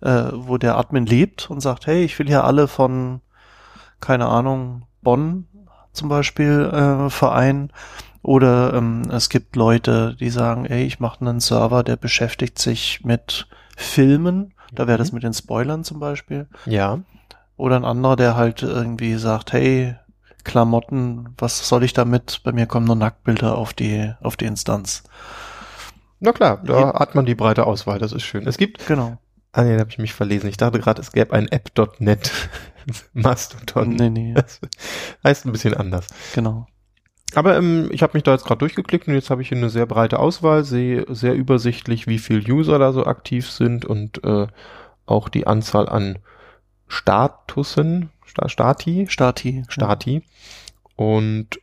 äh, 0.00 0.30
wo 0.32 0.56
der 0.56 0.78
Admin 0.78 1.04
lebt 1.06 1.50
und 1.50 1.60
sagt, 1.60 1.86
hey, 1.86 2.02
ich 2.04 2.18
will 2.18 2.26
hier 2.28 2.44
alle 2.44 2.66
von, 2.66 3.20
keine 4.00 4.26
Ahnung, 4.26 4.82
Bonn 5.02 5.46
zum 5.92 6.08
Beispiel 6.08 6.70
äh, 6.72 7.10
vereinen. 7.10 7.70
Oder 8.22 8.72
ähm, 8.72 9.02
es 9.10 9.28
gibt 9.28 9.54
Leute, 9.56 10.16
die 10.18 10.30
sagen, 10.30 10.64
ey, 10.64 10.84
ich 10.84 10.98
mache 10.98 11.20
einen 11.20 11.40
Server, 11.40 11.82
der 11.82 11.96
beschäftigt 11.96 12.58
sich 12.58 13.04
mit 13.04 13.46
Filmen. 13.76 14.54
Da 14.72 14.86
wäre 14.86 14.96
das 14.98 15.12
Mhm. 15.12 15.16
mit 15.16 15.22
den 15.24 15.34
Spoilern 15.34 15.84
zum 15.84 16.00
Beispiel. 16.00 16.46
Ja. 16.64 17.00
Oder 17.58 17.76
ein 17.76 17.84
anderer, 17.84 18.16
der 18.16 18.34
halt 18.34 18.62
irgendwie 18.62 19.14
sagt, 19.16 19.52
hey, 19.52 19.96
Klamotten, 20.44 21.30
was 21.38 21.68
soll 21.68 21.82
ich 21.84 21.92
damit? 21.92 22.40
Bei 22.44 22.52
mir 22.52 22.66
kommen 22.66 22.86
nur 22.86 22.96
Nacktbilder 22.96 23.56
auf 23.56 23.72
die, 23.72 24.12
auf 24.22 24.36
die 24.36 24.44
Instanz. 24.44 25.02
Na 26.20 26.32
klar, 26.32 26.60
da 26.64 26.94
hat 26.98 27.14
man 27.14 27.26
die 27.26 27.34
breite 27.34 27.66
Auswahl, 27.66 27.98
das 27.98 28.12
ist 28.12 28.22
schön. 28.22 28.46
Es 28.46 28.56
gibt, 28.56 28.86
Genau. 28.86 29.18
ah 29.52 29.62
nee, 29.62 29.74
da 29.74 29.80
habe 29.80 29.90
ich 29.90 29.98
mich 29.98 30.14
verlesen. 30.14 30.48
Ich 30.48 30.56
dachte 30.56 30.78
gerade, 30.78 31.00
es 31.02 31.12
gäbe 31.12 31.32
ein 31.34 31.48
App.net 31.48 32.30
Mastodon. 33.12 33.90
Nee, 33.90 34.10
nee, 34.10 34.34
Das 34.34 34.60
heißt 35.24 35.46
ein 35.46 35.52
bisschen 35.52 35.74
anders. 35.74 36.06
genau. 36.34 36.66
Aber 37.34 37.56
ähm, 37.56 37.88
ich 37.90 38.02
habe 38.04 38.12
mich 38.14 38.22
da 38.22 38.30
jetzt 38.32 38.44
gerade 38.44 38.60
durchgeklickt 38.60 39.08
und 39.08 39.14
jetzt 39.14 39.28
habe 39.28 39.42
ich 39.42 39.48
hier 39.48 39.58
eine 39.58 39.68
sehr 39.70 39.86
breite 39.86 40.20
Auswahl, 40.20 40.62
sehe 40.62 41.04
sehr 41.08 41.34
übersichtlich, 41.34 42.06
wie 42.06 42.18
viel 42.20 42.48
User 42.48 42.78
da 42.78 42.92
so 42.92 43.06
aktiv 43.06 43.50
sind 43.50 43.84
und 43.84 44.22
äh, 44.22 44.46
auch 45.04 45.28
die 45.28 45.46
Anzahl 45.46 45.88
an 45.88 46.20
Statusen, 46.86 48.10
Sta 48.34 48.48
Stati, 48.48 49.06
Stati. 49.08 49.62
Stati. 49.68 50.22
Und 50.96 51.60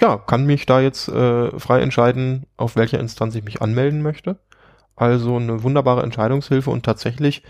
ja, 0.00 0.18
kann 0.18 0.44
mich 0.44 0.66
da 0.66 0.80
jetzt 0.80 1.08
äh, 1.08 1.58
frei 1.58 1.80
entscheiden, 1.80 2.46
auf 2.56 2.76
welcher 2.76 3.00
Instanz 3.00 3.34
ich 3.34 3.44
mich 3.44 3.62
anmelden 3.62 4.02
möchte. 4.02 4.38
Also 4.96 5.36
eine 5.36 5.62
wunderbare 5.62 6.02
Entscheidungshilfe 6.02 6.70
und 6.70 6.84
tatsächlich 6.84 7.42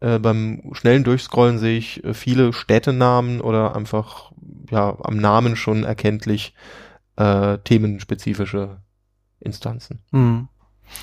äh, 0.00 0.18
beim 0.18 0.62
schnellen 0.72 1.04
Durchscrollen 1.04 1.58
sehe 1.58 1.78
ich 1.78 2.04
äh, 2.04 2.12
viele 2.12 2.52
Städtenamen 2.52 3.40
oder 3.40 3.74
einfach 3.74 4.32
ja 4.70 4.96
am 5.02 5.16
Namen 5.16 5.56
schon 5.56 5.84
erkenntlich 5.84 6.54
äh, 7.16 7.58
themenspezifische 7.58 8.78
Instanzen. 9.40 10.00
Hm. 10.12 10.48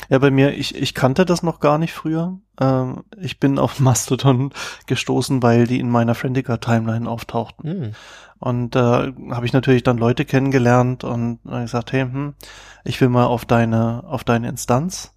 Ja, 0.09 0.19
bei 0.19 0.31
mir, 0.31 0.53
ich, 0.57 0.75
ich 0.75 0.93
kannte 0.93 1.25
das 1.25 1.43
noch 1.43 1.59
gar 1.59 1.77
nicht 1.77 1.93
früher. 1.93 2.37
Ähm, 2.59 3.03
ich 3.19 3.39
bin 3.39 3.59
auf 3.59 3.79
Mastodon 3.79 4.51
gestoßen, 4.87 5.41
weil 5.43 5.67
die 5.67 5.79
in 5.79 5.89
meiner 5.89 6.15
Friendica-Timeline 6.15 7.09
auftauchten. 7.09 7.69
Hm. 7.69 7.91
Und 8.39 8.75
da 8.75 9.11
habe 9.31 9.45
ich 9.45 9.53
natürlich 9.53 9.83
dann 9.83 9.97
Leute 9.97 10.25
kennengelernt 10.25 11.03
und 11.03 11.39
äh, 11.49 11.61
gesagt, 11.61 11.93
hey, 11.93 12.01
hm, 12.01 12.33
ich 12.83 12.99
will 13.01 13.09
mal 13.09 13.25
auf 13.25 13.45
deine, 13.45 14.03
auf 14.05 14.23
deine 14.23 14.49
Instanz. 14.49 15.13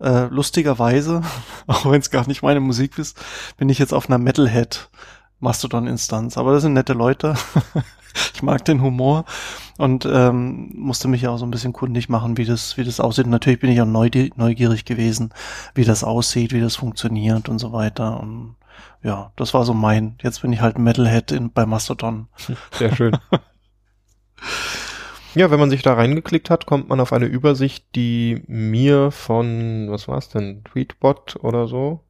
Äh, 0.00 0.26
lustigerweise, 0.26 1.22
auch 1.66 1.90
wenn 1.90 2.00
es 2.00 2.10
gar 2.10 2.26
nicht 2.26 2.42
meine 2.42 2.60
Musik 2.60 2.98
ist, 2.98 3.18
bin 3.56 3.68
ich 3.68 3.78
jetzt 3.78 3.94
auf 3.94 4.08
einer 4.08 4.18
Metalhead 4.18 4.90
Mastodon-Instanz. 5.42 6.38
Aber 6.38 6.52
das 6.52 6.62
sind 6.62 6.72
nette 6.72 6.92
Leute. 6.92 7.34
ich 8.34 8.42
mag 8.42 8.64
den 8.64 8.80
Humor 8.80 9.24
und 9.76 10.06
ähm, 10.10 10.70
musste 10.74 11.08
mich 11.08 11.22
ja 11.22 11.30
auch 11.30 11.38
so 11.38 11.44
ein 11.44 11.50
bisschen 11.50 11.72
kundig 11.72 12.08
machen, 12.08 12.36
wie 12.36 12.44
das, 12.44 12.76
wie 12.76 12.84
das 12.84 13.00
aussieht. 13.00 13.24
Und 13.24 13.30
natürlich 13.30 13.60
bin 13.60 13.70
ich 13.70 13.80
auch 13.80 13.86
neugierig, 13.86 14.84
gewesen, 14.84 15.34
wie 15.74 15.84
das 15.84 16.04
aussieht, 16.04 16.52
wie 16.52 16.60
das 16.60 16.76
funktioniert 16.76 17.48
und 17.48 17.58
so 17.58 17.72
weiter. 17.72 18.20
Und 18.20 18.56
ja, 19.02 19.32
das 19.36 19.52
war 19.52 19.64
so 19.64 19.74
mein. 19.74 20.16
Jetzt 20.22 20.42
bin 20.42 20.52
ich 20.52 20.60
halt 20.60 20.78
Metalhead 20.78 21.32
in, 21.32 21.52
bei 21.52 21.66
Mastodon. 21.66 22.28
Sehr 22.72 22.94
schön. 22.94 23.16
Ja, 25.34 25.50
wenn 25.50 25.60
man 25.60 25.70
sich 25.70 25.80
da 25.80 25.94
reingeklickt 25.94 26.50
hat, 26.50 26.66
kommt 26.66 26.90
man 26.90 27.00
auf 27.00 27.14
eine 27.14 27.24
Übersicht, 27.24 27.86
die 27.94 28.42
mir 28.48 29.10
von, 29.10 29.86
was 29.90 30.06
war's 30.06 30.28
denn, 30.28 30.62
Tweetbot 30.64 31.36
oder 31.36 31.68
so, 31.68 32.04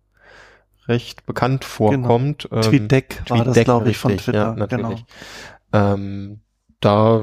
recht 0.89 1.27
bekannt 1.27 1.65
vorkommt. 1.65 2.49
Ähm, 2.51 2.63
TweetDeck 2.63 3.23
war 3.29 3.45
das, 3.45 3.59
glaube 3.65 3.91
ich, 3.91 3.99
von 3.99 4.17
Twitter. 4.17 4.39
Ja, 4.39 4.55
natürlich. 4.55 5.05
Genau. 5.73 5.95
Ähm, 5.95 6.41
da, 6.81 7.23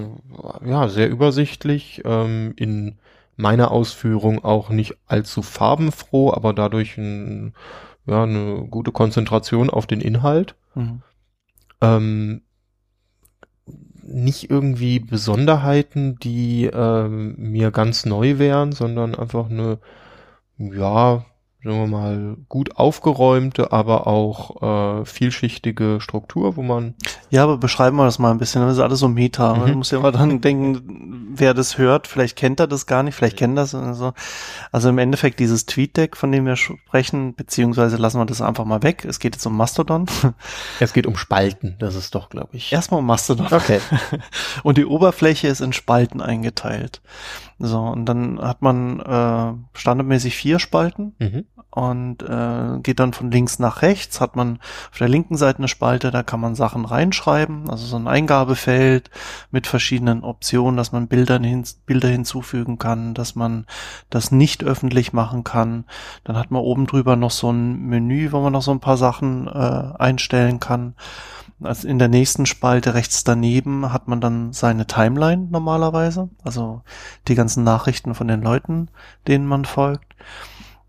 ja, 0.65 0.87
sehr 0.87 1.09
übersichtlich, 1.09 2.01
ähm, 2.05 2.53
in 2.55 2.97
meiner 3.35 3.71
Ausführung 3.71 4.43
auch 4.43 4.69
nicht 4.69 4.95
allzu 5.05 5.41
farbenfroh, 5.41 6.33
aber 6.33 6.53
dadurch 6.53 6.97
ein 6.97 7.53
ja, 8.09 8.23
eine 8.23 8.65
gute 8.69 8.91
Konzentration 8.91 9.69
auf 9.69 9.87
den 9.87 10.01
Inhalt. 10.01 10.55
Mhm. 10.75 11.01
Ähm, 11.81 12.41
nicht 14.01 14.49
irgendwie 14.49 14.99
Besonderheiten, 14.99 16.17
die 16.19 16.65
ähm, 16.65 17.35
mir 17.37 17.71
ganz 17.71 18.05
neu 18.05 18.39
wären, 18.39 18.71
sondern 18.71 19.13
einfach 19.13 19.49
eine, 19.49 19.77
ja, 20.57 21.25
sagen 21.61 21.77
wir 21.77 21.87
mal, 21.87 22.37
gut 22.47 22.77
aufgeräumte, 22.77 23.73
aber 23.73 24.07
auch 24.07 25.01
äh, 25.01 25.05
vielschichtige 25.05 25.99
Struktur, 25.99 26.55
wo 26.55 26.61
man 26.61 26.95
Ja, 27.29 27.43
aber 27.43 27.57
beschreiben 27.57 27.97
wir 27.97 28.05
das 28.05 28.17
mal 28.17 28.31
ein 28.31 28.37
bisschen. 28.37 28.61
Das 28.61 28.77
ist 28.77 28.79
alles 28.79 28.99
so 28.99 29.09
Meta. 29.09 29.53
Mhm. 29.53 29.59
Man 29.59 29.73
muss 29.73 29.91
ja 29.91 29.97
immer 29.97 30.13
dann 30.13 30.39
denken, 30.39 31.33
wer 31.35 31.53
das 31.53 31.77
hört, 31.77 32.07
vielleicht 32.07 32.37
kennt 32.37 32.61
er 32.61 32.67
das 32.67 32.85
gar 32.85 33.03
nicht, 33.03 33.15
vielleicht 33.15 33.35
kennt 33.35 33.57
er 33.57 33.63
das 33.63 33.73
und 33.73 33.93
so. 33.93 34.13
Also 34.71 34.87
im 34.87 34.97
Endeffekt 34.99 35.39
dieses 35.39 35.65
Tweet-Deck, 35.65 36.15
von 36.15 36.31
dem 36.31 36.45
wir 36.45 36.55
sprechen, 36.55 37.35
beziehungsweise 37.35 37.97
lassen 37.97 38.19
wir 38.19 38.25
das 38.25 38.41
einfach 38.41 38.65
mal 38.65 38.81
weg. 38.81 39.03
Es 39.03 39.19
geht 39.19 39.35
jetzt 39.35 39.45
um 39.45 39.57
Mastodon. 39.57 40.05
es 40.79 40.93
geht 40.93 41.07
um 41.07 41.17
Spalten, 41.17 41.75
das 41.79 41.95
ist 41.95 42.15
doch, 42.15 42.29
glaube 42.29 42.55
ich. 42.55 42.71
Erstmal 42.71 43.01
um 43.01 43.05
Mastodon. 43.05 43.47
Okay. 43.51 43.81
Und 44.63 44.77
die 44.77 44.85
Oberfläche 44.85 45.49
ist 45.49 45.59
in 45.59 45.73
Spalten 45.73 46.21
eingeteilt. 46.21 47.01
So, 47.61 47.79
und 47.81 48.05
dann 48.05 48.39
hat 48.41 48.61
man 48.61 49.01
äh, 49.01 49.77
standardmäßig 49.77 50.35
vier 50.35 50.59
Spalten 50.59 51.13
Mhm. 51.19 51.45
und 51.71 52.23
äh, 52.23 52.79
geht 52.81 52.99
dann 53.01 53.11
von 53.11 53.31
links 53.31 53.59
nach 53.59 53.81
rechts, 53.81 54.21
hat 54.21 54.37
man 54.37 54.59
auf 54.91 54.97
der 54.97 55.09
linken 55.09 55.35
Seite 55.35 55.57
eine 55.59 55.67
Spalte, 55.67 56.09
da 56.09 56.23
kann 56.23 56.39
man 56.39 56.55
Sachen 56.55 56.85
reinschreiben, 56.85 57.69
also 57.69 57.85
so 57.85 57.97
ein 57.97 58.07
Eingabefeld 58.07 59.09
mit 59.51 59.67
verschiedenen 59.67 60.23
Optionen, 60.23 60.77
dass 60.77 60.93
man 60.93 61.07
Bilder, 61.09 61.37
hin, 61.39 61.65
Bilder 61.85 62.07
hinzufügen 62.07 62.77
kann, 62.77 63.13
dass 63.13 63.35
man 63.35 63.65
das 64.09 64.31
nicht 64.31 64.63
öffentlich 64.63 65.11
machen 65.11 65.43
kann. 65.43 65.83
Dann 66.23 66.37
hat 66.37 66.51
man 66.51 66.61
oben 66.61 66.87
drüber 66.87 67.17
noch 67.17 67.31
so 67.31 67.51
ein 67.51 67.81
Menü, 67.87 68.31
wo 68.31 68.39
man 68.39 68.53
noch 68.53 68.61
so 68.61 68.71
ein 68.71 68.79
paar 68.79 68.97
Sachen 68.97 69.47
äh, 69.47 69.51
einstellen 69.99 70.61
kann. 70.61 70.95
Also 71.61 71.87
in 71.87 71.99
der 71.99 72.07
nächsten 72.07 72.45
Spalte 72.45 72.93
rechts 72.93 73.23
daneben 73.23 73.91
hat 73.91 74.07
man 74.07 74.21
dann 74.21 74.53
seine 74.53 74.87
Timeline 74.87 75.47
normalerweise, 75.49 76.29
also 76.43 76.81
die 77.27 77.35
ganzen 77.35 77.63
Nachrichten 77.63 78.15
von 78.15 78.27
den 78.27 78.41
Leuten, 78.41 78.89
denen 79.27 79.45
man 79.45 79.65
folgt. 79.65 80.15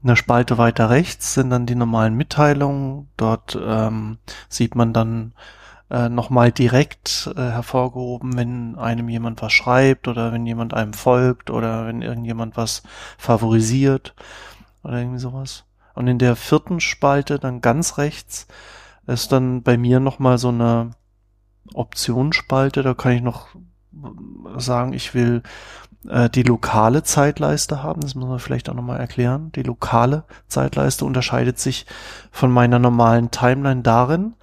Eine 0.02 0.16
Spalte 0.16 0.58
weiter 0.58 0.88
rechts 0.88 1.34
sind 1.34 1.50
dann 1.50 1.66
die 1.66 1.74
normalen 1.74 2.14
Mitteilungen. 2.14 3.08
Dort 3.16 3.58
ähm, 3.62 4.18
sieht 4.48 4.74
man 4.74 4.94
dann 4.94 5.34
äh, 5.90 6.08
nochmal 6.08 6.52
direkt 6.52 7.30
äh, 7.36 7.40
hervorgehoben, 7.40 8.36
wenn 8.36 8.76
einem 8.76 9.08
jemand 9.08 9.42
was 9.42 9.52
schreibt 9.52 10.08
oder 10.08 10.32
wenn 10.32 10.46
jemand 10.46 10.72
einem 10.72 10.94
folgt 10.94 11.50
oder 11.50 11.86
wenn 11.86 12.00
irgendjemand 12.00 12.56
was 12.56 12.82
favorisiert 13.18 14.14
oder 14.84 14.98
irgendwie 14.98 15.18
sowas. 15.18 15.64
Und 15.94 16.06
in 16.06 16.18
der 16.18 16.36
vierten 16.36 16.80
Spalte 16.80 17.38
dann 17.38 17.60
ganz 17.60 17.98
rechts 17.98 18.46
ist 19.10 19.32
dann 19.32 19.62
bei 19.62 19.76
mir 19.76 20.00
nochmal 20.00 20.38
so 20.38 20.48
eine 20.48 20.90
Optionsspalte. 21.74 22.82
Da 22.82 22.94
kann 22.94 23.12
ich 23.12 23.22
noch 23.22 23.48
sagen, 24.56 24.92
ich 24.92 25.14
will 25.14 25.42
äh, 26.08 26.30
die 26.30 26.42
lokale 26.42 27.02
Zeitleiste 27.02 27.82
haben. 27.82 28.00
Das 28.00 28.14
muss 28.14 28.28
man 28.28 28.38
vielleicht 28.38 28.68
auch 28.68 28.74
nochmal 28.74 29.00
erklären. 29.00 29.52
Die 29.52 29.62
lokale 29.62 30.24
Zeitleiste 30.48 31.04
unterscheidet 31.04 31.58
sich 31.58 31.86
von 32.30 32.50
meiner 32.50 32.78
normalen 32.78 33.30
Timeline 33.30 33.82
darin, 33.82 34.34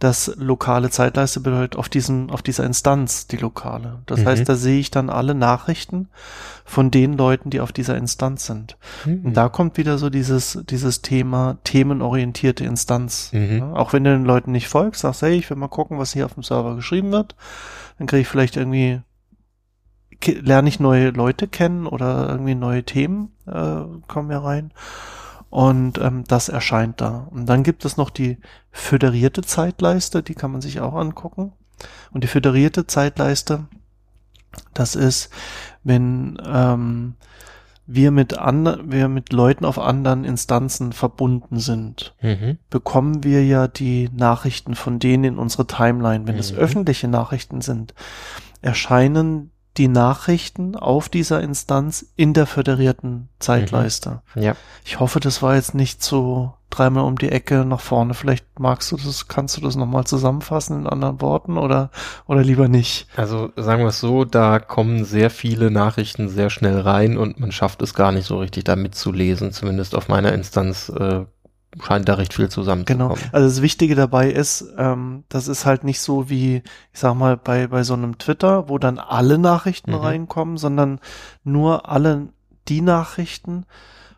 dass 0.00 0.32
lokale 0.36 0.90
Zeitleiste 0.90 1.40
bedeutet 1.40 1.76
auf 1.78 1.88
diesem, 1.88 2.28
auf 2.30 2.42
dieser 2.42 2.64
Instanz 2.64 3.26
die 3.26 3.36
lokale. 3.36 4.00
Das 4.06 4.20
Mhm. 4.20 4.26
heißt, 4.26 4.48
da 4.48 4.54
sehe 4.56 4.80
ich 4.80 4.90
dann 4.90 5.08
alle 5.08 5.34
Nachrichten 5.34 6.08
von 6.64 6.90
den 6.90 7.16
Leuten, 7.16 7.50
die 7.50 7.60
auf 7.60 7.72
dieser 7.72 7.96
Instanz 7.96 8.44
sind. 8.46 8.76
Mhm. 9.04 9.26
Und 9.26 9.34
da 9.34 9.48
kommt 9.48 9.76
wieder 9.78 9.96
so 9.98 10.10
dieses, 10.10 10.58
dieses 10.68 11.00
Thema 11.02 11.58
themenorientierte 11.64 12.64
Instanz. 12.64 13.30
Mhm. 13.32 13.58
Ja, 13.58 13.72
auch 13.74 13.92
wenn 13.92 14.04
du 14.04 14.10
den 14.10 14.24
Leuten 14.24 14.52
nicht 14.52 14.68
folgst, 14.68 15.02
sagst, 15.02 15.22
hey, 15.22 15.34
ich 15.36 15.48
will 15.48 15.56
mal 15.56 15.68
gucken, 15.68 15.98
was 15.98 16.12
hier 16.12 16.26
auf 16.26 16.34
dem 16.34 16.42
Server 16.42 16.74
geschrieben 16.74 17.12
wird. 17.12 17.36
Dann 17.98 18.06
kriege 18.08 18.22
ich 18.22 18.28
vielleicht 18.28 18.56
irgendwie, 18.56 19.00
lerne 20.26 20.68
ich 20.68 20.80
neue 20.80 21.10
Leute 21.10 21.46
kennen 21.48 21.86
oder 21.86 22.28
irgendwie 22.28 22.54
neue 22.56 22.82
Themen 22.82 23.30
äh, 23.46 23.82
kommen 24.08 24.28
mir 24.28 24.38
rein. 24.38 24.72
Und 25.54 25.98
ähm, 25.98 26.24
das 26.26 26.48
erscheint 26.48 27.00
da. 27.00 27.28
Und 27.30 27.46
dann 27.46 27.62
gibt 27.62 27.84
es 27.84 27.96
noch 27.96 28.10
die 28.10 28.38
föderierte 28.72 29.42
Zeitleiste, 29.42 30.20
die 30.24 30.34
kann 30.34 30.50
man 30.50 30.60
sich 30.60 30.80
auch 30.80 30.94
angucken. 30.94 31.52
Und 32.10 32.24
die 32.24 32.28
föderierte 32.28 32.88
Zeitleiste, 32.88 33.66
das 34.72 34.96
ist, 34.96 35.30
wenn 35.84 36.42
ähm, 36.44 37.14
wir 37.86 38.10
mit 38.10 38.36
anderen, 38.36 38.90
wir 38.90 39.06
mit 39.06 39.32
Leuten 39.32 39.64
auf 39.64 39.78
anderen 39.78 40.24
Instanzen 40.24 40.92
verbunden 40.92 41.60
sind, 41.60 42.16
Mhm. 42.20 42.58
bekommen 42.68 43.22
wir 43.22 43.44
ja 43.46 43.68
die 43.68 44.10
Nachrichten 44.12 44.74
von 44.74 44.98
denen 44.98 45.22
in 45.22 45.38
unsere 45.38 45.68
Timeline. 45.68 46.26
Wenn 46.26 46.36
es 46.36 46.50
Mhm. 46.50 46.58
öffentliche 46.58 47.06
Nachrichten 47.06 47.60
sind, 47.60 47.94
erscheinen 48.60 49.52
die 49.76 49.88
Nachrichten 49.88 50.76
auf 50.76 51.08
dieser 51.08 51.40
Instanz 51.40 52.06
in 52.16 52.32
der 52.32 52.46
föderierten 52.46 53.28
Zeitleiste. 53.40 54.22
Ja. 54.34 54.54
Ich 54.84 55.00
hoffe, 55.00 55.20
das 55.20 55.42
war 55.42 55.56
jetzt 55.56 55.74
nicht 55.74 56.02
so 56.02 56.54
dreimal 56.70 57.04
um 57.04 57.18
die 57.18 57.30
Ecke 57.30 57.64
nach 57.64 57.80
vorne. 57.80 58.14
Vielleicht 58.14 58.58
magst 58.58 58.90
du 58.92 58.96
das, 58.96 59.28
kannst 59.28 59.56
du 59.56 59.60
das 59.60 59.76
nochmal 59.76 60.04
zusammenfassen 60.04 60.80
in 60.80 60.86
anderen 60.86 61.20
Worten 61.20 61.58
oder, 61.58 61.90
oder 62.26 62.42
lieber 62.42 62.68
nicht? 62.68 63.06
Also 63.16 63.52
sagen 63.56 63.82
wir 63.82 63.88
es 63.88 64.00
so, 64.00 64.24
da 64.24 64.58
kommen 64.58 65.04
sehr 65.04 65.30
viele 65.30 65.70
Nachrichten 65.70 66.28
sehr 66.28 66.50
schnell 66.50 66.80
rein 66.80 67.16
und 67.16 67.38
man 67.40 67.52
schafft 67.52 67.82
es 67.82 67.94
gar 67.94 68.12
nicht 68.12 68.26
so 68.26 68.38
richtig 68.38 68.64
da 68.64 68.76
mitzulesen. 68.76 69.52
Zumindest 69.52 69.94
auf 69.94 70.08
meiner 70.08 70.32
Instanz 70.32 70.88
äh, 70.88 71.24
scheint 71.82 72.08
da 72.08 72.14
recht 72.14 72.34
viel 72.34 72.44
Genau. 72.46 72.54
zusammenzukommen. 72.54 73.18
Also 73.32 73.48
das 73.48 73.62
Wichtige 73.62 73.94
dabei 73.94 74.30
ist, 74.30 74.64
ähm, 74.78 75.24
das 75.28 75.48
ist 75.48 75.66
halt 75.66 75.84
nicht 75.84 76.00
so 76.00 76.28
wie, 76.30 76.62
ich 76.92 77.00
sag 77.00 77.14
mal, 77.14 77.36
bei, 77.36 77.66
bei 77.66 77.82
so 77.82 77.94
einem 77.94 78.18
Twitter, 78.18 78.68
wo 78.68 78.78
dann 78.78 78.98
alle 78.98 79.38
Nachrichten 79.38 79.90
Mhm. 79.92 79.96
reinkommen, 79.98 80.56
sondern 80.56 81.00
nur 81.42 81.88
alle 81.88 82.28
die 82.68 82.80
Nachrichten 82.80 83.64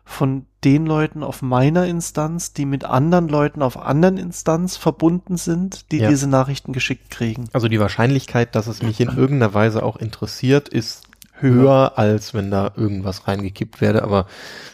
von 0.05 0.45
den 0.63 0.85
Leuten 0.85 1.21
auf 1.21 1.41
meiner 1.41 1.85
Instanz, 1.85 2.53
die 2.53 2.65
mit 2.65 2.85
anderen 2.85 3.27
Leuten 3.27 3.61
auf 3.61 3.77
anderen 3.77 4.17
Instanz 4.17 4.77
verbunden 4.77 5.35
sind, 5.35 5.91
die 5.91 5.97
Ja. 5.97 6.09
diese 6.09 6.27
Nachrichten 6.29 6.71
geschickt 6.71 7.09
kriegen. 7.09 7.49
Also 7.51 7.67
die 7.67 7.79
Wahrscheinlichkeit, 7.79 8.55
dass 8.55 8.67
es 8.67 8.81
mich 8.81 9.01
in 9.01 9.09
irgendeiner 9.17 9.53
Weise 9.53 9.83
auch 9.83 9.97
interessiert, 9.97 10.69
ist 10.69 11.03
höher, 11.39 11.93
als 11.97 12.33
wenn 12.33 12.51
da 12.51 12.71
irgendwas 12.75 13.27
reingekippt 13.27 13.81
werde. 13.81 14.03
Aber 14.03 14.25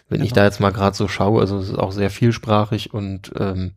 wenn 0.10 0.22
ich 0.22 0.30
Genau. 0.30 0.42
da 0.42 0.46
jetzt 0.46 0.60
mal 0.60 0.72
gerade 0.72 0.96
so 0.96 1.08
schaue, 1.08 1.42
also 1.42 1.58
es 1.58 1.70
ist 1.70 1.78
auch 1.78 1.92
sehr 1.92 2.10
vielsprachig 2.10 2.94
und 2.94 3.32
ähm, 3.40 3.74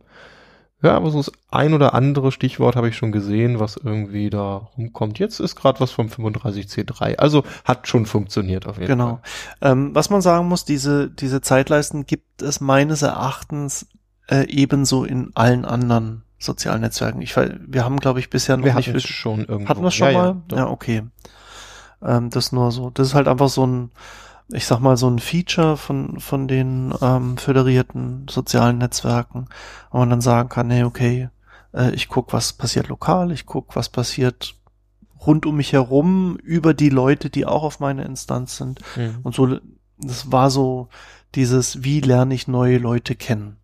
ja, 0.83 0.95
aber 0.95 1.11
so 1.11 1.16
das 1.19 1.33
ein 1.50 1.73
oder 1.73 1.95
andere 1.95 2.31
Stichwort 2.31 2.76
habe 2.76 2.88
ich 2.90 2.97
schon 2.97 3.11
gesehen, 3.11 3.59
was 3.59 3.76
irgendwie 3.83 4.28
da 4.28 4.57
rumkommt. 4.76 5.19
Jetzt 5.19 5.40
ist 5.40 5.57
gerade 5.57 5.81
was 5.81 5.90
vom 5.90 6.09
35C3. 6.09 7.16
Also 7.16 7.45
hat 7.64 7.88
schon 7.88 8.05
funktioniert 8.05 8.66
auf 8.66 8.76
jeden 8.76 8.88
Genau. 8.88 9.21
Ähm, 9.62 9.95
was 9.95 10.11
man 10.11 10.21
sagen 10.21 10.47
muss, 10.49 10.64
diese, 10.66 11.09
diese 11.11 11.40
Zeitleisten 11.40 12.05
gibt 12.07 12.43
es 12.43 12.61
meines 12.61 13.00
Erachtens 13.02 13.87
äh, 14.28 14.47
ebenso 14.49 15.05
in 15.05 15.31
allen 15.35 15.64
anderen 15.64 16.23
sozialen 16.38 16.83
Netzwerken. 16.83 17.23
Ich, 17.23 17.33
weiß- 17.35 17.59
wir 17.66 17.85
haben, 17.85 17.99
glaube 17.99 18.21
ich, 18.21 18.28
bisher 18.28 18.57
Fall. 18.57 18.59
noch 18.61 18.66
Wir 18.66 18.75
nicht 18.75 18.88
hatten 18.88 19.00
schon 19.00 19.45
irgendwo. 19.47 19.69
Hatten 19.71 19.83
wir 19.83 19.90
schon 19.90 20.09
ja, 20.09 20.12
mal? 20.19 20.37
Ja, 20.50 20.57
Ja, 20.59 20.69
okay. 20.69 21.02
Ähm, 22.03 22.31
das 22.31 22.53
nur 22.53 22.73
so. 22.73 22.91
Das 22.91 23.09
ist 23.09 23.15
halt 23.15 23.29
einfach 23.29 23.49
so 23.49 23.67
ein, 23.67 23.91
ich 24.49 24.67
sag 24.67 24.81
mal, 24.81 24.97
so 24.97 25.09
ein 25.09 25.19
Feature 25.19 25.76
von, 25.76 26.21
von 26.21 26.49
den 26.49 26.95
ähm, 27.00 27.37
föderierten 27.37 28.26
sozialen 28.29 28.79
Netzwerken, 28.79 29.47
wo 29.91 29.99
man 29.99 30.11
dann 30.11 30.21
sagen 30.21 30.49
kann, 30.49 30.69
nee, 30.69 30.85
okay, 30.85 31.31
äh, 31.73 31.91
ich 31.93 32.09
guck, 32.09 32.33
was 32.33 32.53
passiert 32.53 32.88
lokal, 32.88 33.33
ich 33.33 33.47
guck, 33.47 33.76
was 33.76 33.88
passiert 33.88 34.55
rund 35.26 35.47
um 35.47 35.57
mich 35.57 35.73
herum, 35.73 36.37
über 36.43 36.75
die 36.75 36.91
Leute, 36.91 37.31
die 37.31 37.47
auch 37.47 37.62
auf 37.62 37.81
meiner 37.81 38.07
Instanz 38.07 38.57
sind. 38.57 38.81
Mhm. 38.97 39.19
Und 39.23 39.35
so, 39.35 39.59
das 39.99 40.31
war 40.31 40.50
so 40.50 40.88
dieses, 41.35 41.83
wie 41.83 42.00
lerne 42.00 42.35
ich 42.35 42.49
neue 42.49 42.79
Leute 42.79 43.15
kennen? 43.15 43.57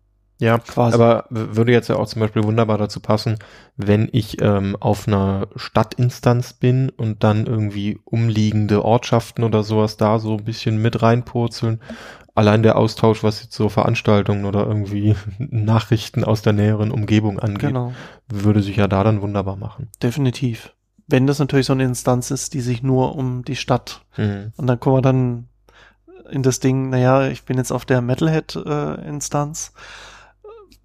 Ja, 0.43 0.57
Quasi. 0.57 0.93
aber 0.93 1.25
würde 1.29 1.71
jetzt 1.71 1.87
ja 1.87 1.95
auch 1.95 2.07
zum 2.07 2.19
Beispiel 2.19 2.43
wunderbar 2.43 2.77
dazu 2.77 2.99
passen, 2.99 3.37
wenn 3.77 4.09
ich 4.11 4.41
ähm, 4.41 4.75
auf 4.79 5.07
einer 5.07 5.47
Stadtinstanz 5.55 6.51
bin 6.53 6.89
und 6.89 7.23
dann 7.23 7.45
irgendwie 7.45 7.99
umliegende 8.03 8.83
Ortschaften 8.83 9.43
oder 9.45 9.63
sowas 9.63 9.95
da 9.95 10.19
so 10.19 10.33
ein 10.37 10.43
bisschen 10.43 10.81
mit 10.81 11.01
reinpurzeln. 11.01 11.79
Allein 12.35 12.63
der 12.63 12.77
Austausch, 12.77 13.23
was 13.23 13.41
jetzt 13.43 13.53
so 13.55 13.69
Veranstaltungen 13.69 14.43
oder 14.45 14.65
irgendwie 14.67 15.15
Nachrichten 15.37 16.23
aus 16.23 16.41
der 16.41 16.53
näheren 16.53 16.91
Umgebung 16.91 17.39
angeht, 17.39 17.69
Genau. 17.69 17.93
würde 18.27 18.61
sich 18.61 18.75
ja 18.75 18.87
da 18.87 19.03
dann 19.03 19.21
wunderbar 19.21 19.55
machen. 19.55 19.89
Definitiv. 20.01 20.73
Wenn 21.07 21.27
das 21.27 21.39
natürlich 21.39 21.67
so 21.67 21.73
eine 21.73 21.83
Instanz 21.83 22.31
ist, 22.31 22.53
die 22.53 22.61
sich 22.61 22.81
nur 22.83 23.15
um 23.15 23.45
die 23.45 23.55
Stadt 23.55 24.01
Mhm. 24.17 24.51
Und 24.57 24.67
dann 24.67 24.79
kommen 24.79 24.97
wir 24.97 25.01
dann 25.01 25.47
in 26.29 26.43
das 26.43 26.59
Ding, 26.59 26.89
naja, 26.89 27.27
ich 27.27 27.43
bin 27.45 27.57
jetzt 27.57 27.71
auf 27.71 27.85
der 27.85 28.01
Metalhead-Instanz. 28.01 29.73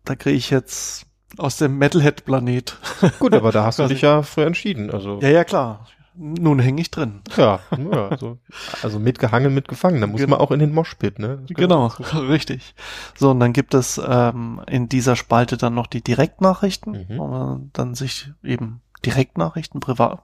Da 0.08 0.16
kriege 0.16 0.36
ich 0.36 0.50
jetzt 0.50 1.06
aus 1.36 1.56
dem 1.56 1.78
Metalhead-Planet. 1.78 2.76
Gut, 3.18 3.34
aber 3.34 3.52
da 3.52 3.64
hast 3.64 3.78
du 3.78 3.86
dich 3.86 4.00
ja 4.02 4.22
früher 4.22 4.46
entschieden. 4.46 4.90
Also 4.90 5.18
ja, 5.20 5.28
ja, 5.28 5.44
klar. 5.44 5.86
nun 6.14 6.58
hänge 6.58 6.80
ich 6.80 6.90
drin. 6.90 7.20
Ja, 7.36 7.60
ja 7.76 8.08
also, 8.08 8.38
also 8.82 8.98
mitgehangen, 8.98 9.52
mitgefangen. 9.54 10.00
Da 10.00 10.06
muss 10.06 10.20
Genau. 10.20 10.36
man 10.36 10.40
auch 10.40 10.50
in 10.50 10.58
den 10.60 10.72
Moshpit, 10.72 11.18
ne? 11.18 11.44
Genau, 11.48 11.86
richtig. 12.14 12.74
So, 13.14 13.30
und 13.30 13.40
dann 13.40 13.52
gibt 13.52 13.74
es 13.74 14.00
ähm, 14.04 14.60
in 14.66 14.88
dieser 14.88 15.16
Spalte 15.16 15.56
dann 15.58 15.74
noch 15.74 15.86
die 15.86 16.02
Direktnachrichten, 16.02 16.92
Mhm. 17.08 17.18
wo 17.18 17.26
man 17.28 17.70
dann 17.74 17.94
sich 17.94 18.30
eben 18.42 18.80
Direktnachrichten, 19.04 19.80
privat, 19.80 20.22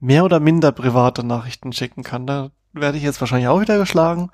mehr 0.00 0.24
oder 0.24 0.40
minder 0.40 0.72
private 0.72 1.24
Nachrichten 1.24 1.72
schicken 1.72 2.02
kann. 2.02 2.26
Da 2.26 2.50
werde 2.72 2.98
ich 2.98 3.04
jetzt 3.04 3.20
wahrscheinlich 3.20 3.48
auch 3.48 3.60
wieder 3.60 3.78
geschlagen. 3.78 4.30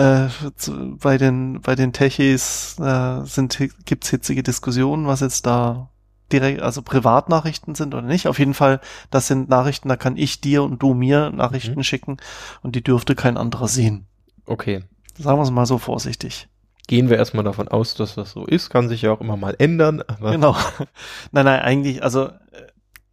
Äh, 0.00 0.28
zu, 0.56 0.96
bei 0.96 1.18
den 1.18 1.60
bei 1.60 1.74
den 1.74 1.92
Techies 1.92 2.78
äh, 2.78 3.24
sind 3.24 3.58
gibt's 3.84 4.08
hitzige 4.10 4.42
Diskussionen, 4.42 5.06
was 5.06 5.20
jetzt 5.20 5.46
da 5.46 5.90
direkt, 6.32 6.62
also 6.62 6.82
Privatnachrichten 6.82 7.74
sind 7.74 7.94
oder 7.94 8.06
nicht. 8.06 8.28
Auf 8.28 8.38
jeden 8.38 8.54
Fall, 8.54 8.80
das 9.10 9.26
sind 9.26 9.48
Nachrichten, 9.48 9.88
da 9.88 9.96
kann 9.96 10.16
ich 10.16 10.40
dir 10.40 10.62
und 10.62 10.80
du 10.82 10.94
mir 10.94 11.30
Nachrichten 11.30 11.78
Mhm. 11.78 11.82
schicken 11.82 12.16
und 12.62 12.76
die 12.76 12.82
dürfte 12.82 13.14
kein 13.14 13.36
anderer 13.36 13.68
sehen. 13.68 14.06
Okay. 14.46 14.84
Sagen 15.18 15.38
wir 15.38 15.42
es 15.42 15.50
mal 15.50 15.66
so 15.66 15.78
vorsichtig. 15.78 16.48
Gehen 16.86 17.08
wir 17.10 17.16
erstmal 17.18 17.44
davon 17.44 17.68
aus, 17.68 17.94
dass 17.94 18.14
das 18.14 18.32
so 18.32 18.46
ist. 18.46 18.70
Kann 18.70 18.88
sich 18.88 19.02
ja 19.02 19.12
auch 19.12 19.20
immer 19.20 19.36
mal 19.36 19.54
ändern. 19.58 20.02
Genau. 20.20 20.56
Nein, 21.32 21.44
nein, 21.44 21.60
eigentlich, 21.60 22.02
also 22.02 22.26
äh, 22.26 22.32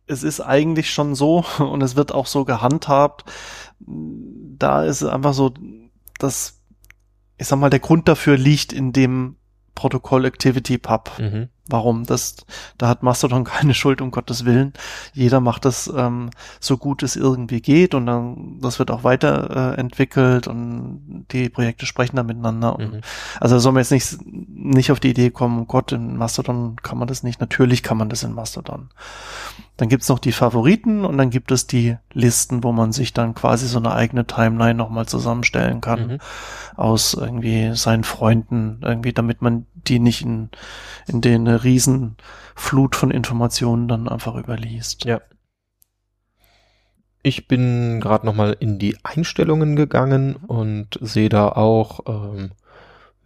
es 0.07 0.23
ist 0.23 0.39
eigentlich 0.39 0.91
schon 0.91 1.15
so 1.15 1.43
und 1.59 1.81
es 1.83 1.95
wird 1.95 2.11
auch 2.13 2.27
so 2.27 2.45
gehandhabt. 2.45 3.25
Da 3.79 4.83
ist 4.83 5.01
es 5.01 5.09
einfach 5.09 5.33
so, 5.33 5.53
dass, 6.19 6.56
ich 7.37 7.47
sag 7.47 7.57
mal, 7.59 7.69
der 7.69 7.79
Grund 7.79 8.07
dafür 8.07 8.37
liegt 8.37 8.73
in 8.73 8.93
dem 8.93 9.37
Protokoll 9.75 10.25
Activity 10.25 10.77
Pub. 10.77 11.11
Mhm. 11.19 11.49
Warum? 11.69 12.05
Das, 12.05 12.35
da 12.77 12.87
hat 12.87 13.03
Mastodon 13.03 13.43
keine 13.45 13.73
Schuld, 13.73 14.01
um 14.01 14.11
Gottes 14.11 14.45
Willen. 14.45 14.73
Jeder 15.13 15.39
macht 15.39 15.65
das 15.65 15.91
ähm, 15.95 16.29
so 16.59 16.77
gut 16.77 17.03
es 17.03 17.15
irgendwie 17.15 17.61
geht 17.61 17.93
und 17.93 18.05
dann, 18.05 18.59
das 18.61 18.79
wird 18.79 18.91
auch 18.91 19.03
weiterentwickelt 19.03 19.77
äh, 19.77 19.79
entwickelt 19.79 20.47
und 20.47 21.25
die 21.31 21.49
Projekte 21.49 21.85
sprechen 21.85 22.15
da 22.15 22.23
miteinander. 22.23 22.75
Und 22.75 22.93
Mhm. 22.93 23.01
also 23.39 23.59
soll 23.59 23.71
man 23.73 23.81
jetzt 23.81 23.91
nicht, 23.91 24.17
nicht 24.25 24.91
auf 24.91 24.99
die 24.99 25.09
Idee 25.09 25.29
kommen, 25.29 25.59
oh 25.61 25.65
Gott, 25.65 25.91
in 25.91 26.17
Mastodon 26.17 26.75
kann 26.83 26.97
man 26.97 27.07
das 27.07 27.23
nicht. 27.23 27.39
Natürlich 27.41 27.83
kann 27.83 27.97
man 27.97 28.09
das 28.09 28.23
in 28.23 28.33
Mastodon. 28.33 28.89
Dann 29.77 29.89
gibt's 29.89 30.09
noch 30.09 30.17
die 30.19 30.31
Favoriten 30.31 31.05
und 31.05 31.17
dann 31.19 31.29
gibt 31.29 31.51
es 31.51 31.67
die 31.67 31.97
Listen, 32.11 32.63
wo 32.63 32.71
man 32.71 32.91
sich 32.91 33.13
dann 33.13 33.35
quasi 33.35 33.67
so 33.67 33.77
eine 33.77 33.93
eigene 33.93 34.25
Timeline 34.25 34.73
nochmal 34.73 35.05
zusammenstellen 35.05 35.81
kann 35.81 36.07
Mhm. 36.07 36.17
aus 36.75 37.13
irgendwie 37.13 37.75
seinen 37.75 38.03
Freunden, 38.03 38.79
irgendwie, 38.83 39.13
damit 39.13 39.41
man 39.41 39.65
die 39.89 39.99
nicht 39.99 40.21
in, 40.21 40.49
in 41.07 41.21
den 41.21 41.47
riesen 41.47 42.17
Flut 42.55 42.95
von 42.95 43.11
Informationen 43.11 43.87
dann 43.87 44.07
einfach 44.07 44.35
überliest. 44.35 45.05
Ja. 45.05 45.21
Ich 47.23 47.47
bin 47.47 47.99
gerade 47.99 48.25
noch 48.25 48.35
mal 48.35 48.55
in 48.59 48.79
die 48.79 48.97
Einstellungen 49.03 49.75
gegangen 49.75 50.35
und 50.35 50.97
sehe 51.01 51.29
da 51.29 51.49
auch 51.49 51.99
ähm, 52.07 52.51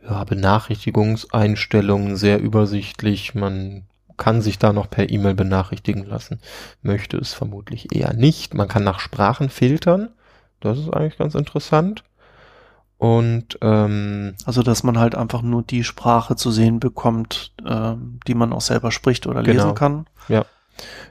ja, 0.03 0.24
Benachrichtigungseinstellungen 0.24 2.15
sehr 2.18 2.41
übersichtlich. 2.41 3.36
Man 3.36 3.84
kann 4.18 4.41
sich 4.41 4.60
da 4.60 4.74
noch 4.74 4.89
per 4.89 5.10
E-Mail 5.10 5.36
benachrichtigen 5.36 6.06
lassen. 6.06 6.39
Möchte 6.82 7.18
es 7.18 7.34
vermutlich 7.34 7.96
eher 7.96 8.13
nicht. 8.13 8.53
Man 8.53 8.68
kann 8.68 8.84
nach 8.84 9.00
Sprachen 9.00 9.50
filtern. 9.50 10.10
Das 10.60 10.77
ist 10.77 10.89
eigentlich 10.94 11.18
ganz 11.18 11.36
interessant. 11.36 12.03
Und 13.01 13.58
ähm, 13.63 14.36
Also, 14.46 14.62
dass 14.62 14.84
man 14.84 15.00
halt 15.00 15.15
einfach 15.15 15.41
nur 15.41 15.63
die 15.63 15.84
Sprache 15.84 16.36
zu 16.36 16.51
sehen 16.51 16.79
bekommt, 16.79 17.51
ähm, 17.67 18.20
die 18.27 18.36
man 18.36 18.53
auch 18.53 18.62
selber 18.62 18.91
spricht 18.91 19.25
oder 19.25 19.41
Genau. 19.41 19.63
lesen 19.63 19.74
kann. 19.75 20.05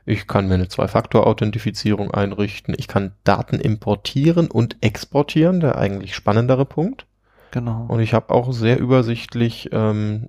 Ich 0.07 0.29
kann 0.29 0.47
mir 0.47 0.55
eine 0.55 0.69
Zwei-Faktor-Authentifizierung 0.69 2.13
einrichten. 2.13 2.77
Ich 2.79 2.87
kann 2.87 3.11
Daten 3.25 3.59
importieren 3.59 4.49
und 4.53 4.77
exportieren, 4.83 5.59
der 5.59 5.79
eigentlich 5.79 6.15
spannendere 6.15 6.65
Punkt. 6.65 7.07
Genau. 7.51 7.87
Und 7.89 7.99
ich 7.99 8.15
habe 8.15 8.33
auch 8.33 8.53
sehr 8.53 8.79
übersichtlich 8.79 9.71
ähm, 9.73 10.29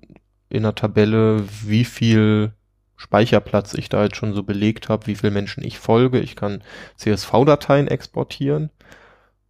in 0.49 0.63
der 0.63 0.73
Tabelle, 0.73 1.43
wie 1.63 1.85
viel 1.85 2.53
Speicherplatz 2.97 3.75
ich 3.75 3.87
da 3.87 4.03
jetzt 4.05 4.15
schon 4.15 4.33
so 4.33 4.41
belegt 4.41 4.89
habe, 4.89 5.05
wie 5.05 5.15
viel 5.15 5.29
Menschen 5.29 5.63
ich 5.63 5.77
folge. 5.77 6.19
Ich 6.21 6.35
kann 6.35 6.63
CSV-Dateien 6.95 7.87
exportieren. 7.87 8.71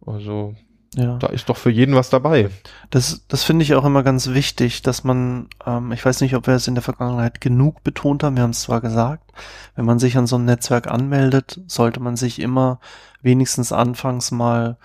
Also 0.04 0.54
ja. 0.94 1.16
da 1.16 1.28
ist 1.28 1.48
doch 1.48 1.56
für 1.56 1.70
jeden 1.70 1.94
was 1.94 2.10
dabei. 2.10 2.50
Das, 2.90 3.24
das 3.28 3.44
finde 3.44 3.62
ich 3.62 3.74
auch 3.74 3.84
immer 3.84 4.02
ganz 4.02 4.28
wichtig, 4.28 4.82
dass 4.82 5.04
man, 5.04 5.48
ähm, 5.66 5.92
ich 5.92 6.04
weiß 6.04 6.20
nicht, 6.20 6.34
ob 6.34 6.46
wir 6.46 6.54
es 6.54 6.68
in 6.68 6.74
der 6.74 6.82
Vergangenheit 6.82 7.40
genug 7.40 7.82
betont 7.82 8.22
haben, 8.22 8.36
wir 8.36 8.42
haben 8.42 8.50
es 8.50 8.62
zwar 8.62 8.80
gesagt, 8.80 9.32
wenn 9.74 9.86
man 9.86 9.98
sich 9.98 10.16
an 10.16 10.26
so 10.26 10.36
ein 10.36 10.44
Netzwerk 10.44 10.88
anmeldet, 10.88 11.60
sollte 11.66 12.00
man 12.00 12.16
sich 12.16 12.40
immer 12.40 12.80
wenigstens 13.22 13.72
anfangs 13.72 14.30
mal 14.30 14.76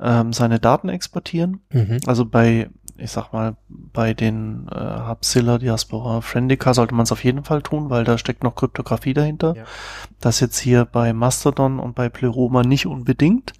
ähm, 0.00 0.32
seine 0.32 0.60
Daten 0.60 0.88
exportieren. 0.88 1.60
Also 2.06 2.24
bei, 2.24 2.70
ich 2.98 3.12
sag 3.12 3.32
mal, 3.32 3.56
bei 3.68 4.12
den 4.12 4.68
äh, 4.68 5.08
Hubzilla, 5.08 5.58
Diaspora, 5.58 6.20
Friendica 6.20 6.74
sollte 6.74 6.94
man 6.94 7.04
es 7.04 7.12
auf 7.12 7.22
jeden 7.22 7.44
Fall 7.44 7.62
tun, 7.62 7.90
weil 7.90 8.02
da 8.02 8.18
steckt 8.18 8.42
noch 8.42 8.56
Kryptographie 8.56 9.14
dahinter. 9.14 9.54
Ja. 9.56 9.64
Das 10.20 10.40
jetzt 10.40 10.58
hier 10.58 10.84
bei 10.84 11.12
Mastodon 11.12 11.78
und 11.78 11.94
bei 11.94 12.08
Pleroma 12.08 12.62
nicht 12.62 12.86
unbedingt. 12.86 13.52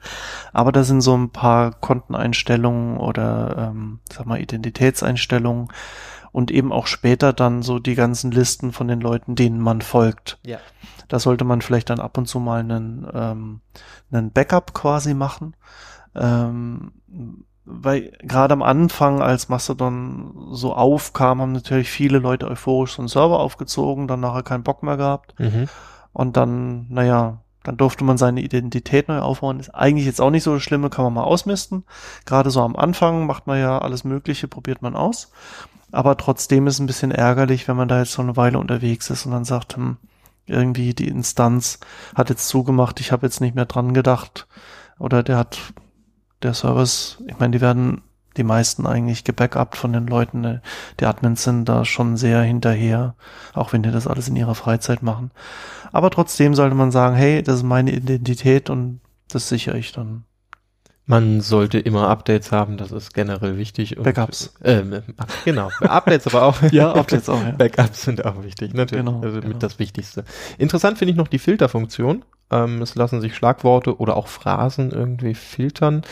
Aber 0.53 0.73
da 0.73 0.83
sind 0.83 1.03
so 1.03 1.17
ein 1.17 1.31
paar 1.31 1.73
Konteneinstellungen 1.73 2.99
oder, 2.99 3.71
ähm, 3.71 4.01
sag 4.13 4.27
mal, 4.27 4.41
Identitätseinstellungen 4.41 5.69
und 6.33 6.51
eben 6.51 6.73
auch 6.73 6.89
später 6.89 7.33
dann 7.33 7.63
so 7.63 7.79
die 7.79 7.95
ganzen 7.95 8.33
Listen 8.33 8.73
von 8.73 8.89
den 8.89 9.01
Leuten, 9.01 9.37
denen 9.37 9.61
man 9.61 9.83
folgt. 9.83 10.39
Ja. 10.45 10.59
Da 11.07 11.21
sollte 11.21 11.45
man 11.45 11.63
vielleicht 11.63 11.91
dann 11.91 12.01
ab 12.01 12.19
und 12.19 12.27
zu 12.27 12.41
mal 12.41 12.61
einen, 12.61 13.07
ähm, 13.15 13.61
einen 14.11 14.33
Backup 14.33 14.75
quasi 14.75 15.15
machen. 15.15 15.55
Ähm, 16.15 16.93
weil 17.71 18.13
gerade 18.23 18.55
am 18.55 18.63
Anfang, 18.63 19.21
als 19.21 19.49
Mastodon 19.49 20.49
so 20.53 20.75
aufkam, 20.75 21.41
haben 21.41 21.53
natürlich 21.53 21.91
viele 21.91 22.19
Leute 22.19 22.49
euphorisch 22.49 22.95
so 22.95 23.03
einen 23.03 23.09
Server 23.09 23.41
aufgezogen, 23.41 24.09
dann 24.09 24.21
nachher 24.21 24.43
keinen 24.43 24.63
Bock 24.63 24.83
mehr 24.83 24.97
gehabt. 24.97 25.39
Mhm. 25.39 25.69
Und 26.13 26.37
dann, 26.37 26.87
naja, 26.89 27.39
dann 27.63 27.77
durfte 27.77 28.05
man 28.05 28.17
seine 28.17 28.41
Identität 28.41 29.09
neu 29.09 29.19
aufbauen. 29.19 29.61
Ist 29.61 29.75
eigentlich 29.75 30.07
jetzt 30.07 30.21
auch 30.21 30.31
nicht 30.31 30.43
so 30.43 30.55
das 30.55 30.63
Schlimme, 30.63 30.89
kann 30.89 31.05
man 31.05 31.13
mal 31.13 31.25
ausmisten. 31.25 31.85
Gerade 32.25 32.51
so 32.51 32.63
am 32.63 32.75
Anfang 32.75 33.27
macht 33.27 33.47
man 33.47 33.59
ja 33.59 33.79
alles 33.79 34.05
Mögliche, 34.05 34.49
probiert 34.49 34.81
man 34.81 34.97
aus. 34.97 35.31
Aber 35.93 36.17
trotzdem 36.17 36.67
ist 36.67 36.75
es 36.75 36.81
ein 36.81 36.87
bisschen 36.87 37.11
ärgerlich, 37.11 37.69
wenn 37.69 37.77
man 37.77 37.89
da 37.89 37.99
jetzt 37.99 38.13
so 38.13 38.23
eine 38.23 38.37
Weile 38.37 38.59
unterwegs 38.59 39.11
ist 39.11 39.27
und 39.27 39.33
dann 39.33 39.45
sagt, 39.45 39.77
hm, 39.77 39.99
irgendwie 40.47 40.95
die 40.95 41.09
Instanz 41.09 41.79
hat 42.15 42.31
jetzt 42.31 42.49
zugemacht, 42.49 43.01
ich 43.01 43.13
habe 43.13 43.27
jetzt 43.27 43.41
nicht 43.41 43.55
mehr 43.55 43.67
dran 43.67 43.93
gedacht. 43.93 44.47
Oder 44.99 45.23
der 45.23 45.37
hat, 45.37 45.59
der 46.43 46.55
Service, 46.55 47.19
ich 47.27 47.39
meine, 47.39 47.53
die 47.53 47.61
werden 47.61 48.03
die 48.37 48.45
meisten 48.45 48.87
eigentlich 48.87 49.25
gebackupt 49.25 49.77
von 49.77 49.93
den 49.93 50.07
Leuten. 50.07 50.41
ne? 50.41 50.63
Die 51.01 51.07
Admins 51.07 51.43
sind 51.43 51.69
da 51.69 51.85
schon 51.85 52.17
sehr 52.17 52.41
hinterher, 52.43 53.15
auch 53.53 53.73
wenn 53.73 53.83
die 53.83 53.91
das 53.91 54.07
alles 54.07 54.29
in 54.29 54.37
ihrer 54.37 54.55
Freizeit 54.55 55.03
machen. 55.03 55.33
Aber 55.93 56.11
trotzdem 56.11 56.55
sollte 56.55 56.77
man 56.77 56.91
sagen, 56.91 57.17
hey, 57.17 57.43
das 57.43 57.57
ist 57.57 57.63
meine 57.65 57.93
Identität 57.93 58.71
und 58.71 59.01
das 59.29 59.49
sichere 59.49 59.77
ich 59.77 59.93
dann. 59.93 60.25
Man 61.05 61.41
sollte 61.41 61.79
immer 61.79 62.09
Updates 62.09 62.53
haben, 62.53 62.77
das 62.77 62.93
ist 62.93 63.15
generell 63.15 63.57
wichtig. 63.57 63.97
Und, 63.97 64.05
Backups. 64.05 64.55
Ähm, 64.63 65.03
genau, 65.47 65.71
Updates 65.81 66.27
aber 66.27 66.43
auch. 66.43 66.61
Ja, 66.71 66.93
Updates 66.93 67.31
auch, 67.31 67.43
ja. 67.43 67.53
Backups 67.53 68.03
sind 68.03 68.27
auch 68.27 68.45
wichtig, 68.45 68.75
natürlich. 68.75 69.07
Genau, 69.07 69.23
also 69.23 69.41
genau. 69.41 69.49
mit 69.49 69.63
das 69.63 69.79
Wichtigste. 69.79 70.25
Interessant 70.59 70.99
finde 70.99 71.13
ich 71.13 71.17
noch 71.17 71.29
die 71.29 71.39
Filterfunktion. 71.39 72.27
Ähm, 72.51 72.83
es 72.83 72.95
lassen 72.95 73.21
sich 73.21 73.35
Schlagworte 73.35 73.99
oder 73.99 74.17
auch 74.17 74.29
Phrasen 74.29 74.91
irgendwie 74.91 75.35
filtern. 75.35 76.03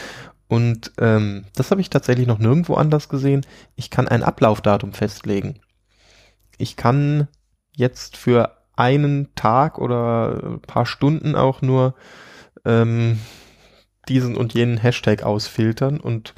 Und 0.48 0.92
ähm, 0.98 1.44
das 1.54 1.70
habe 1.70 1.80
ich 1.80 1.90
tatsächlich 1.90 2.26
noch 2.26 2.38
nirgendwo 2.38 2.74
anders 2.74 3.08
gesehen. 3.08 3.44
Ich 3.74 3.90
kann 3.90 4.06
ein 4.06 4.22
Ablaufdatum 4.22 4.92
festlegen. 4.92 5.60
Ich 6.58 6.76
kann 6.76 7.28
jetzt 7.72 8.16
für 8.16 8.56
einen 8.76 9.34
Tag 9.34 9.78
oder 9.78 10.42
ein 10.44 10.60
paar 10.60 10.86
Stunden 10.86 11.34
auch 11.34 11.62
nur 11.62 11.94
ähm, 12.64 13.18
diesen 14.08 14.36
und 14.36 14.54
jenen 14.54 14.76
Hashtag 14.76 15.22
ausfiltern 15.22 15.98
und 15.98 16.34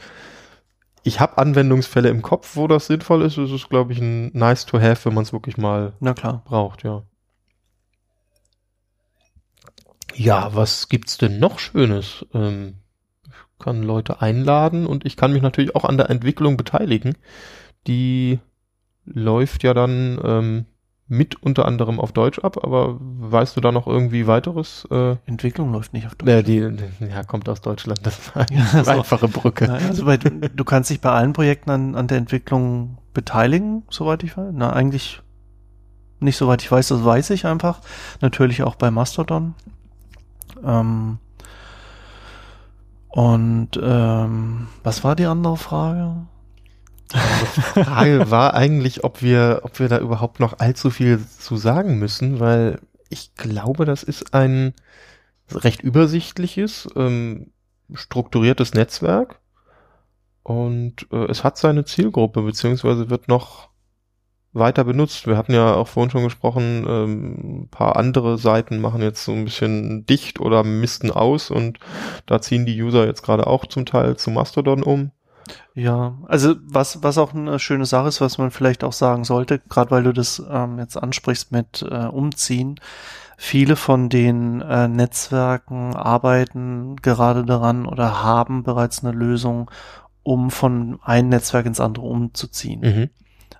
ich 1.02 1.20
habe 1.20 1.38
Anwendungsfälle 1.38 2.08
im 2.08 2.22
Kopf, 2.22 2.56
wo 2.56 2.66
das 2.66 2.86
sinnvoll 2.86 3.22
ist. 3.22 3.38
Es 3.38 3.50
ist, 3.50 3.68
glaube 3.70 3.92
ich, 3.92 4.00
ein 4.00 4.30
nice 4.34 4.66
to 4.66 4.78
have, 4.80 5.06
wenn 5.06 5.14
man 5.14 5.22
es 5.22 5.32
wirklich 5.32 5.56
mal 5.56 5.94
Na 6.00 6.12
klar. 6.12 6.42
braucht, 6.44 6.82
ja. 6.82 7.02
Ja, 10.18 10.54
was 10.54 10.88
gibt's 10.88 11.18
denn 11.18 11.38
noch 11.38 11.58
Schönes? 11.58 12.26
Ähm, 12.34 12.74
ich 13.26 13.64
kann 13.64 13.82
Leute 13.82 14.20
einladen 14.22 14.86
und 14.86 15.04
ich 15.04 15.16
kann 15.16 15.32
mich 15.32 15.42
natürlich 15.42 15.74
auch 15.74 15.84
an 15.84 15.96
der 15.96 16.10
Entwicklung 16.10 16.56
beteiligen. 16.56 17.14
Die 17.86 18.38
läuft 19.04 19.62
ja 19.64 19.74
dann 19.74 20.20
ähm, 20.22 20.64
mit 21.06 21.42
unter 21.42 21.64
anderem 21.64 21.98
auf 21.98 22.12
Deutsch 22.12 22.38
ab, 22.40 22.62
aber 22.62 22.98
weißt 23.00 23.56
du 23.56 23.60
da 23.62 23.72
noch 23.72 23.86
irgendwie 23.86 24.26
weiteres? 24.26 24.86
Äh, 24.90 25.16
Entwicklung 25.24 25.72
läuft 25.72 25.94
nicht 25.94 26.06
auf 26.06 26.14
Deutsch. 26.14 26.28
äh, 26.28 26.42
die, 26.42 26.58
ja, 26.58 27.22
kommt 27.24 27.48
aus 27.48 27.62
Deutschland, 27.62 28.00
das 28.04 28.34
war 28.34 28.46
Ja, 28.52 28.66
eine 28.72 28.84
so. 28.84 28.90
einfache 28.90 29.28
Brücke. 29.28 29.66
Nein, 29.66 29.86
also 29.86 30.04
bei, 30.04 30.18
du 30.18 30.64
kannst 30.64 30.90
dich 30.90 31.00
bei 31.00 31.10
allen 31.10 31.32
Projekten 31.32 31.70
an, 31.70 31.94
an 31.94 32.08
der 32.08 32.18
Entwicklung 32.18 32.98
beteiligen, 33.14 33.84
soweit 33.88 34.22
ich 34.22 34.36
weiß. 34.36 34.50
Na, 34.52 34.72
eigentlich 34.72 35.22
nicht 36.20 36.36
soweit 36.36 36.62
ich 36.62 36.70
weiß, 36.70 36.88
das 36.88 37.04
weiß 37.04 37.30
ich 37.30 37.46
einfach. 37.46 37.80
Natürlich 38.20 38.62
auch 38.62 38.74
bei 38.74 38.90
Mastodon. 38.90 39.54
Ähm, 40.64 41.18
und 43.08 43.70
ähm, 43.82 44.68
was 44.82 45.02
war 45.04 45.16
die 45.16 45.26
andere 45.26 45.56
Frage? 45.56 46.26
Die 47.12 47.82
Frage 47.84 48.30
war 48.30 48.54
eigentlich, 48.54 49.02
ob 49.04 49.22
wir, 49.22 49.60
ob 49.62 49.78
wir 49.78 49.88
da 49.88 49.98
überhaupt 49.98 50.40
noch 50.40 50.58
allzu 50.58 50.90
viel 50.90 51.24
zu 51.26 51.56
sagen 51.56 51.98
müssen, 51.98 52.38
weil 52.38 52.80
ich 53.08 53.34
glaube, 53.34 53.86
das 53.86 54.02
ist 54.02 54.34
ein 54.34 54.74
recht 55.50 55.80
übersichtliches, 55.80 56.88
ähm, 56.96 57.50
strukturiertes 57.94 58.74
Netzwerk 58.74 59.40
und 60.42 61.06
äh, 61.10 61.24
es 61.30 61.44
hat 61.44 61.56
seine 61.56 61.84
Zielgruppe, 61.84 62.42
beziehungsweise 62.42 63.08
wird 63.08 63.28
noch 63.28 63.70
weiter 64.58 64.84
benutzt. 64.84 65.26
Wir 65.26 65.36
hatten 65.36 65.52
ja 65.52 65.74
auch 65.74 65.88
vorhin 65.88 66.10
schon 66.10 66.24
gesprochen, 66.24 66.84
ähm, 66.88 67.62
ein 67.62 67.68
paar 67.70 67.96
andere 67.96 68.38
Seiten 68.38 68.80
machen 68.80 69.02
jetzt 69.02 69.24
so 69.24 69.32
ein 69.32 69.44
bisschen 69.44 70.06
dicht 70.06 70.40
oder 70.40 70.64
misten 70.64 71.10
aus 71.10 71.50
und 71.50 71.78
da 72.26 72.40
ziehen 72.40 72.66
die 72.66 72.80
User 72.80 73.06
jetzt 73.06 73.22
gerade 73.22 73.46
auch 73.46 73.66
zum 73.66 73.86
Teil 73.86 74.16
zu 74.16 74.30
Mastodon 74.30 74.82
um. 74.82 75.10
Ja, 75.74 76.18
also 76.26 76.56
was, 76.62 77.02
was 77.02 77.18
auch 77.18 77.34
eine 77.34 77.58
schöne 77.58 77.86
Sache 77.86 78.08
ist, 78.08 78.20
was 78.20 78.38
man 78.38 78.50
vielleicht 78.50 78.84
auch 78.84 78.92
sagen 78.92 79.24
sollte, 79.24 79.60
gerade 79.60 79.90
weil 79.90 80.02
du 80.02 80.12
das 80.12 80.42
ähm, 80.50 80.78
jetzt 80.78 80.96
ansprichst 80.96 81.52
mit 81.52 81.86
äh, 81.88 82.06
Umziehen, 82.06 82.80
viele 83.36 83.76
von 83.76 84.08
den 84.08 84.60
äh, 84.60 84.88
Netzwerken 84.88 85.94
arbeiten 85.94 86.96
gerade 86.96 87.44
daran 87.44 87.86
oder 87.86 88.22
haben 88.22 88.62
bereits 88.64 89.04
eine 89.04 89.16
Lösung, 89.16 89.70
um 90.22 90.50
von 90.50 90.98
einem 91.02 91.30
Netzwerk 91.30 91.66
ins 91.66 91.80
andere 91.80 92.06
umzuziehen. 92.06 92.80
Mhm 92.80 93.10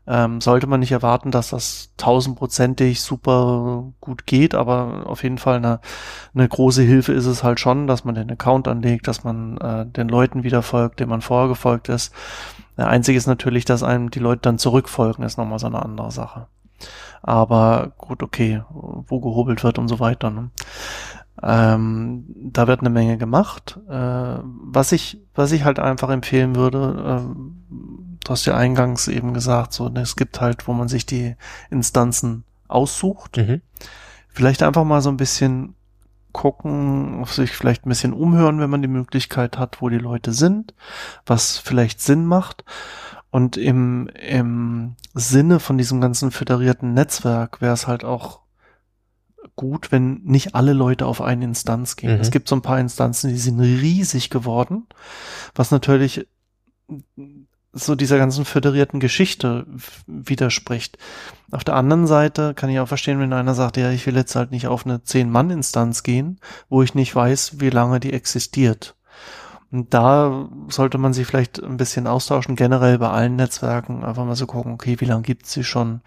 ähm, 0.09 0.41
sollte 0.41 0.67
man 0.67 0.81
nicht 0.81 0.93
erwarten, 0.93 1.31
dass 1.31 1.51
das 1.51 1.93
tausendprozentig 1.99 3.03
super 3.03 3.93
gut 4.01 4.27
geht, 4.27 4.55
aber 4.55 5.05
auf 5.07 5.23
jeden 5.23 5.37
Fall 5.37 5.57
eine, 5.57 5.81
eine 6.35 6.49
große 6.49 6.83
Hilfe 6.83 7.13
ist 7.13 7.27
es 7.27 7.45
halt 7.45 7.61
schon, 7.61 7.87
dass 7.87 8.05
man 8.05 8.15
den 8.15 8.31
Account 8.31 8.69
anlegt, 8.69 9.07
dass 9.07 9.23
man 9.23 9.59
äh, 9.59 9.85
den 9.87 10.09
Leuten 10.09 10.45
wieder 10.45 10.63
folgt, 10.63 11.01
denen 11.01 11.11
man 11.11 11.21
vorher 11.21 11.49
gefolgt 11.49 11.91
ist. 11.91 12.15
Der 12.79 12.89
einzige 12.89 13.19
ist 13.19 13.27
natürlich, 13.27 13.67
dass 13.67 13.83
einem 13.83 14.11
die 14.11 14.21
Leute 14.21 14.43
dann 14.43 14.59
zurückfolgen, 14.59 15.25
ist 15.25 15.37
nochmal 15.37 15.59
so 15.59 15.67
eine 15.67 15.83
andere 15.83 16.11
Sache. 16.11 16.47
Aber 17.23 17.93
gut, 17.99 18.23
okay, 18.23 18.63
wo 18.71 19.21
gehobelt 19.21 19.63
wird 19.65 19.79
und 19.79 19.89
so 19.89 20.01
weiter. 20.01 20.31
Ne? 20.31 20.51
Ähm, 21.43 22.25
da 22.35 22.67
wird 22.67 22.81
eine 22.81 22.91
Menge 22.91 23.19
gemacht. 23.19 23.79
Äh, 23.89 24.39
was 24.43 24.93
ich, 24.93 25.21
was 25.35 25.53
ich 25.53 25.65
halt 25.65 25.79
einfach 25.79 26.09
empfehlen 26.09 26.57
würde, 26.57 27.21
äh, 27.21 27.69
du 28.25 28.31
hast 28.31 28.47
ja 28.47 28.57
eingangs 28.57 29.09
eben 29.09 29.35
gesagt, 29.35 29.73
so, 29.73 29.91
es 29.95 30.17
gibt 30.17 30.41
halt, 30.41 30.69
wo 30.69 30.73
man 30.73 30.89
sich 30.89 31.07
die 31.07 31.37
Instanzen 31.71 32.45
aussucht. 32.69 33.37
Mhm. 33.37 33.63
Vielleicht 34.29 34.63
einfach 34.63 34.85
mal 34.85 35.01
so 35.01 35.11
ein 35.11 35.17
bisschen 35.17 35.75
gucken, 36.33 37.25
sich 37.25 37.51
vielleicht 37.53 37.87
ein 37.87 37.89
bisschen 37.89 38.13
umhören, 38.13 38.61
wenn 38.61 38.71
man 38.71 38.83
die 38.83 38.89
Möglichkeit 38.89 39.59
hat, 39.59 39.81
wo 39.81 39.89
die 39.89 39.99
Leute 39.99 40.33
sind, 40.33 40.75
was 41.27 41.59
vielleicht 41.59 42.01
Sinn 42.01 42.27
macht. 42.27 42.65
Und 43.31 43.57
im, 43.57 44.09
im 44.09 44.97
Sinne 45.15 45.61
von 45.61 45.77
diesem 45.77 46.01
ganzen 46.01 46.31
föderierten 46.31 46.95
Netzwerk 46.95 47.61
wäre 47.61 47.75
es 47.75 47.87
halt 47.87 48.05
auch 48.05 48.41
gut, 49.57 49.91
wenn 49.91 50.23
nicht 50.23 50.55
alle 50.55 50.73
Leute 50.73 51.07
auf 51.07 51.21
eine 51.21 51.45
Instanz 51.45 51.97
gehen. 51.97 52.15
Mhm. 52.15 52.21
Es 52.21 52.31
gibt 52.31 52.49
so 52.49 52.57
ein 52.57 52.63
paar 52.63 52.79
Instanzen, 52.79 53.31
die 53.31 53.39
sind 53.39 53.61
riesig 53.61 54.31
geworden, 54.31 54.87
was 55.55 55.71
natürlich 55.71 56.27
so 57.73 57.95
dieser 57.95 58.19
ganzen 58.19 58.45
föderierten 58.45 58.99
Geschichte 58.99 59.67
widerspricht. 60.07 60.99
Auf 61.51 61.65
der 61.65 61.75
anderen 61.75 62.07
Seite 62.07 62.55
kann 62.55 62.71
ich 62.71 62.81
auch 62.81 62.89
verstehen, 62.89 63.21
wenn 63.21 63.33
einer 63.33 63.55
sagt, 63.55 63.77
ja, 63.77 63.91
ich 63.91 64.07
will 64.07 64.17
jetzt 64.17 64.37
halt 64.37 64.51
nicht 64.51 64.67
auf 64.69 64.87
eine 64.87 65.03
Zehn-Mann-Instanz 65.03 66.03
gehen, 66.03 66.41
wo 66.69 66.83
ich 66.83 66.95
nicht 66.95 67.15
weiß, 67.15 67.61
wie 67.61 67.71
lange 67.71 68.01
die 68.01 68.13
existiert. 68.13 68.97
Und 69.71 69.93
da 69.93 70.49
sollte 70.69 70.97
man 70.97 71.13
sich 71.13 71.27
vielleicht 71.27 71.63
ein 71.63 71.77
bisschen 71.77 72.07
austauschen, 72.07 72.57
generell 72.57 72.99
bei 72.99 73.11
allen 73.11 73.37
Netzwerken, 73.37 74.03
einfach 74.03 74.25
mal 74.25 74.37
so 74.37 74.47
gucken, 74.47 74.73
okay, 74.73 74.97
wie 74.99 75.05
lange 75.05 75.23
gibt's 75.23 75.53
sie 75.53 75.65
schon? 75.65 76.01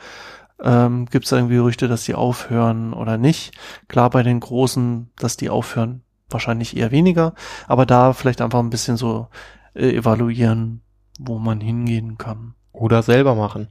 Ähm, 0.63 1.06
Gibt 1.06 1.26
es 1.26 1.32
irgendwie 1.32 1.56
Gerüchte, 1.56 1.88
dass 1.88 2.06
die 2.06 2.15
aufhören 2.15 2.93
oder 2.93 3.17
nicht? 3.17 3.56
Klar, 3.88 4.10
bei 4.10 4.24
den 4.24 4.39
großen, 4.39 5.12
dass 5.15 5.38
die 5.38 5.50
aufhören, 5.50 6.04
wahrscheinlich 6.30 6.76
eher 6.76 6.91
weniger, 6.91 7.34
aber 7.67 7.86
da 7.86 8.13
vielleicht 8.13 8.41
einfach 8.41 8.60
ein 8.60 8.69
bisschen 8.71 8.97
so 8.97 9.28
äh, 9.76 9.95
evaluieren, 9.95 10.82
wo 11.19 11.38
man 11.38 11.62
hingehen 11.62 12.17
kann. 12.17 12.56
Oder 12.71 13.04
selber 13.04 13.36
machen. 13.36 13.67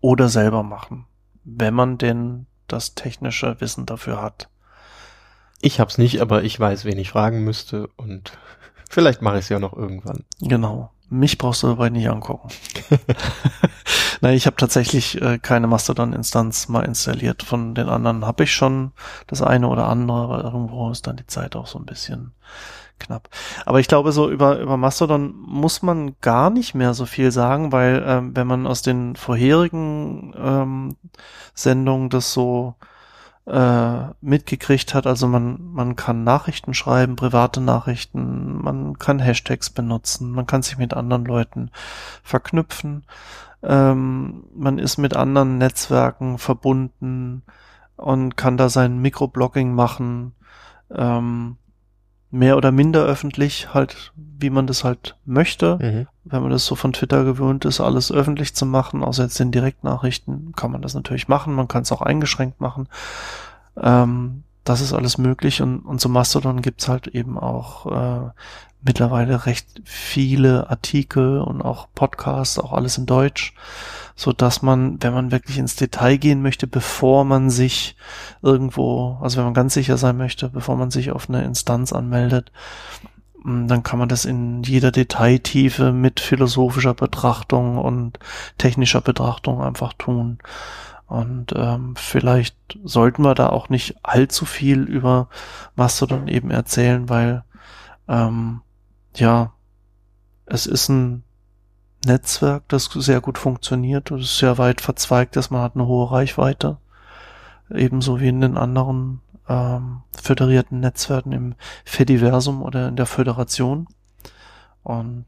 Oder 0.00 0.28
selber 0.28 0.62
machen, 0.62 1.06
wenn 1.44 1.74
man 1.74 1.98
denn 1.98 2.46
das 2.66 2.94
technische 2.94 3.60
Wissen 3.60 3.86
dafür 3.86 4.20
hat. 4.20 4.48
Ich 5.60 5.78
hab's 5.78 5.96
nicht, 5.98 6.20
aber 6.20 6.42
ich 6.42 6.58
weiß, 6.58 6.84
wen 6.84 6.98
ich 6.98 7.10
fragen 7.10 7.44
müsste 7.44 7.86
und 7.96 8.32
vielleicht 8.90 9.22
mache 9.22 9.36
ich 9.36 9.44
es 9.44 9.48
ja 9.48 9.58
noch 9.58 9.74
irgendwann. 9.74 10.24
Genau. 10.40 10.90
Mich 11.12 11.36
brauchst 11.36 11.62
du 11.62 11.66
dabei 11.66 11.90
nicht 11.90 12.08
angucken. 12.08 12.48
Nein, 14.22 14.34
ich 14.34 14.46
habe 14.46 14.56
tatsächlich 14.56 15.20
äh, 15.20 15.38
keine 15.38 15.66
Mastodon-Instanz 15.66 16.68
mal 16.68 16.84
installiert. 16.84 17.42
Von 17.42 17.74
den 17.74 17.88
anderen 17.88 18.24
habe 18.24 18.44
ich 18.44 18.54
schon 18.54 18.92
das 19.26 19.42
eine 19.42 19.68
oder 19.68 19.88
andere, 19.88 20.22
aber 20.22 20.42
irgendwo 20.42 20.90
ist 20.90 21.06
dann 21.06 21.16
die 21.16 21.26
Zeit 21.26 21.54
auch 21.54 21.66
so 21.66 21.78
ein 21.78 21.84
bisschen 21.84 22.32
knapp. 22.98 23.28
Aber 23.66 23.78
ich 23.78 23.88
glaube, 23.88 24.12
so 24.12 24.30
über, 24.30 24.58
über 24.58 24.78
Mastodon 24.78 25.34
muss 25.36 25.82
man 25.82 26.16
gar 26.22 26.48
nicht 26.48 26.74
mehr 26.74 26.94
so 26.94 27.04
viel 27.04 27.30
sagen, 27.30 27.72
weil 27.72 28.02
ähm, 28.06 28.34
wenn 28.34 28.46
man 28.46 28.66
aus 28.66 28.80
den 28.80 29.14
vorherigen 29.14 30.32
ähm, 30.36 30.96
Sendungen 31.54 32.08
das 32.08 32.32
so 32.32 32.76
äh, 33.46 34.04
mitgekriegt 34.20 34.94
hat, 34.94 35.06
also 35.06 35.26
man, 35.26 35.72
man 35.72 35.96
kann 35.96 36.24
Nachrichten 36.24 36.74
schreiben, 36.74 37.16
private 37.16 37.60
Nachrichten, 37.60 38.62
man 38.62 38.98
kann 38.98 39.18
Hashtags 39.18 39.70
benutzen, 39.70 40.30
man 40.30 40.46
kann 40.46 40.62
sich 40.62 40.78
mit 40.78 40.94
anderen 40.94 41.24
Leuten 41.24 41.70
verknüpfen, 42.22 43.04
ähm, 43.62 44.44
man 44.54 44.78
ist 44.78 44.98
mit 44.98 45.16
anderen 45.16 45.58
Netzwerken 45.58 46.38
verbunden 46.38 47.42
und 47.96 48.36
kann 48.36 48.56
da 48.56 48.68
sein 48.68 48.98
Mikroblogging 48.98 49.74
machen. 49.74 50.34
Ähm, 50.90 51.56
mehr 52.32 52.56
oder 52.56 52.72
minder 52.72 53.04
öffentlich, 53.04 53.74
halt, 53.74 54.12
wie 54.16 54.50
man 54.50 54.66
das 54.66 54.84
halt 54.84 55.16
möchte. 55.24 55.78
Mhm. 55.80 56.06
Wenn 56.24 56.42
man 56.42 56.50
das 56.50 56.64
so 56.64 56.74
von 56.74 56.94
Twitter 56.94 57.24
gewöhnt 57.24 57.64
ist, 57.66 57.80
alles 57.80 58.10
öffentlich 58.10 58.54
zu 58.54 58.64
machen, 58.64 59.04
außer 59.04 59.24
jetzt 59.24 59.38
den 59.38 59.52
Direktnachrichten, 59.52 60.52
kann 60.56 60.72
man 60.72 60.80
das 60.80 60.94
natürlich 60.94 61.28
machen. 61.28 61.54
Man 61.54 61.68
kann 61.68 61.82
es 61.82 61.92
auch 61.92 62.00
eingeschränkt 62.00 62.60
machen. 62.60 62.88
Ähm, 63.76 64.44
das 64.64 64.80
ist 64.80 64.94
alles 64.94 65.18
möglich 65.18 65.60
und, 65.60 65.80
und 65.80 66.00
so 66.00 66.08
Mastodon 66.08 66.62
gibt's 66.62 66.88
halt 66.88 67.08
eben 67.08 67.38
auch 67.38 67.86
äh, 67.86 68.30
mittlerweile 68.80 69.44
recht 69.44 69.82
viele 69.84 70.70
Artikel 70.70 71.40
und 71.40 71.60
auch 71.60 71.88
Podcasts, 71.94 72.58
auch 72.58 72.72
alles 72.72 72.96
in 72.96 73.06
Deutsch 73.06 73.54
so 74.14 74.32
dass 74.32 74.62
man, 74.62 75.02
wenn 75.02 75.14
man 75.14 75.30
wirklich 75.30 75.58
ins 75.58 75.76
Detail 75.76 76.16
gehen 76.16 76.42
möchte, 76.42 76.66
bevor 76.66 77.24
man 77.24 77.50
sich 77.50 77.96
irgendwo, 78.42 79.18
also 79.20 79.38
wenn 79.38 79.44
man 79.44 79.54
ganz 79.54 79.74
sicher 79.74 79.96
sein 79.96 80.16
möchte, 80.16 80.48
bevor 80.48 80.76
man 80.76 80.90
sich 80.90 81.10
auf 81.10 81.28
eine 81.28 81.44
Instanz 81.44 81.92
anmeldet, 81.92 82.52
mm, 83.42 83.66
dann 83.66 83.82
kann 83.82 83.98
man 83.98 84.08
das 84.08 84.24
in 84.24 84.62
jeder 84.62 84.90
Detailtiefe 84.90 85.92
mit 85.92 86.20
philosophischer 86.20 86.94
Betrachtung 86.94 87.78
und 87.78 88.18
technischer 88.58 89.00
Betrachtung 89.00 89.62
einfach 89.62 89.92
tun. 89.94 90.38
Und 91.06 91.52
ähm, 91.54 91.94
vielleicht 91.96 92.56
sollten 92.84 93.22
wir 93.22 93.34
da 93.34 93.50
auch 93.50 93.68
nicht 93.68 93.96
allzu 94.02 94.46
viel 94.46 94.82
über 94.84 95.28
Mastodon 95.76 96.26
eben 96.26 96.50
erzählen, 96.50 97.08
weil 97.10 97.44
ähm, 98.08 98.62
ja, 99.14 99.52
es 100.46 100.66
ist 100.66 100.88
ein 100.88 101.22
Netzwerk, 102.04 102.64
das 102.68 102.84
sehr 102.84 103.20
gut 103.20 103.38
funktioniert 103.38 104.10
und 104.10 104.20
ist 104.20 104.38
sehr 104.38 104.58
weit 104.58 104.80
verzweigt 104.80 105.36
ist. 105.36 105.50
Man 105.50 105.62
hat 105.62 105.74
eine 105.74 105.86
hohe 105.86 106.10
Reichweite. 106.10 106.78
Ebenso 107.70 108.20
wie 108.20 108.28
in 108.28 108.40
den 108.40 108.56
anderen 108.56 109.20
ähm, 109.48 110.02
föderierten 110.20 110.80
Netzwerken 110.80 111.32
im 111.32 111.54
Fediversum 111.84 112.62
oder 112.62 112.88
in 112.88 112.96
der 112.96 113.06
Föderation. 113.06 113.86
Und 114.82 115.26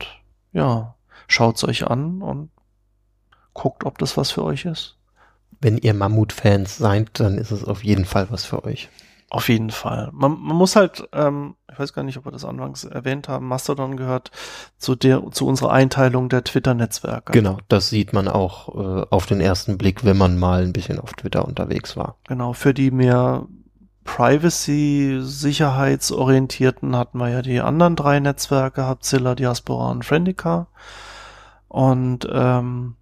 ja, 0.53 0.95
schaut's 1.29 1.65
euch 1.65 1.87
an 1.87 2.23
und 2.23 2.51
guckt, 3.53 3.85
ob 3.85 3.99
das 3.99 4.17
was 4.17 4.33
für 4.33 4.45
euch 4.45 4.65
ist. 4.65 4.97
Wenn 5.61 5.79
ihr 5.79 5.95
Mammut-Fans 5.95 6.77
seid, 6.77 7.21
dann 7.21 7.39
ist 7.39 7.51
es 7.51 7.65
auf 7.65 7.85
jeden 7.85 8.05
Fall 8.05 8.31
was 8.31 8.45
für 8.45 8.65
euch. 8.65 8.89
Auf 9.35 9.49
jeden 9.49 9.71
Fall. 9.71 10.11
Man, 10.13 10.41
man 10.41 10.57
muss 10.57 10.77
halt, 10.77 11.09
ähm, 11.13 11.57
ich 11.69 11.77
weiß 11.77 11.93
gar 11.93 12.05
nicht, 12.05 12.17
ob 12.17 12.25
wir 12.25 12.31
das 12.31 12.45
anfangs 12.45 12.85
erwähnt 12.85 13.29
haben, 13.29 13.49
Mastodon 13.49 13.97
gehört 13.97 14.31
zu 14.79 14.95
der, 14.95 15.29
zu 15.33 15.49
unserer 15.49 15.73
Einteilung 15.73 16.29
der 16.29 16.45
Twitter-Netzwerke. 16.45 17.33
Genau, 17.33 17.59
das 17.67 17.91
sieht 17.91 18.13
man 18.13 18.29
auch 18.29 18.69
äh, 18.69 19.07
auf 19.11 19.27
den 19.27 19.41
ersten 19.41 19.77
Blick, 19.77 20.05
wenn 20.05 20.17
man 20.17 20.39
mal 20.39 20.63
ein 20.63 20.73
bisschen 20.73 21.01
auf 21.01 21.15
Twitter 21.15 21.49
unterwegs 21.49 21.97
war. 21.97 22.15
Genau, 22.29 22.53
für 22.53 22.73
die 22.75 22.93
mehr 22.93 23.49
Privacy, 24.05 25.19
sicherheitsorientierten 25.21 26.95
hatten 26.95 27.19
wir 27.19 27.31
ja 27.31 27.43
die 27.43 27.61
anderen 27.61 27.97
drei 27.97 28.21
Netzwerke, 28.21 28.85
Habzilla, 28.85 29.35
Diaspora 29.35 29.91
und 29.91 30.05
Friendica. 30.05 30.69
Und 31.67 32.29
ähm, 32.31 32.95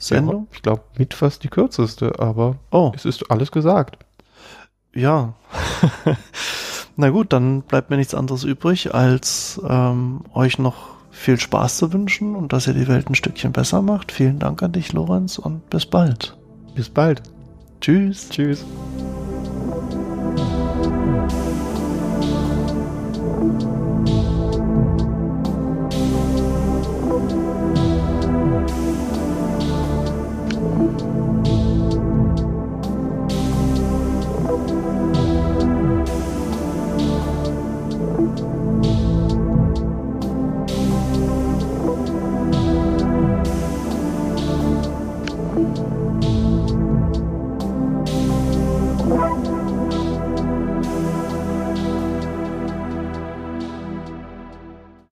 Sendung. 0.00 0.42
Ja, 0.50 0.56
ich 0.56 0.62
glaube, 0.62 0.82
mit 0.96 1.14
fast 1.14 1.44
die 1.44 1.48
kürzeste, 1.48 2.18
aber 2.18 2.56
Oh, 2.70 2.92
es 2.94 3.04
ist 3.04 3.30
alles 3.30 3.50
gesagt. 3.52 3.98
ja. 4.94 5.34
Na 6.96 7.10
gut, 7.10 7.32
dann 7.32 7.62
bleibt 7.62 7.90
mir 7.90 7.96
nichts 7.96 8.14
anderes 8.14 8.42
übrig, 8.42 8.92
als 8.92 9.60
ähm, 9.68 10.22
euch 10.34 10.58
noch 10.58 10.88
viel 11.12 11.38
Spaß 11.38 11.78
zu 11.78 11.92
wünschen 11.92 12.34
und 12.34 12.52
dass 12.52 12.66
ihr 12.66 12.74
die 12.74 12.88
Welt 12.88 13.08
ein 13.08 13.14
Stückchen 13.14 13.52
besser 13.52 13.82
macht. 13.82 14.10
Vielen 14.10 14.40
Dank 14.40 14.62
an 14.64 14.72
dich, 14.72 14.92
Lorenz, 14.92 15.38
und 15.38 15.68
bis 15.70 15.86
bald. 15.86 16.36
Bis 16.74 16.88
bald. 16.88 17.22
Tschüss. 17.80 18.28
Tschüss. 18.30 18.64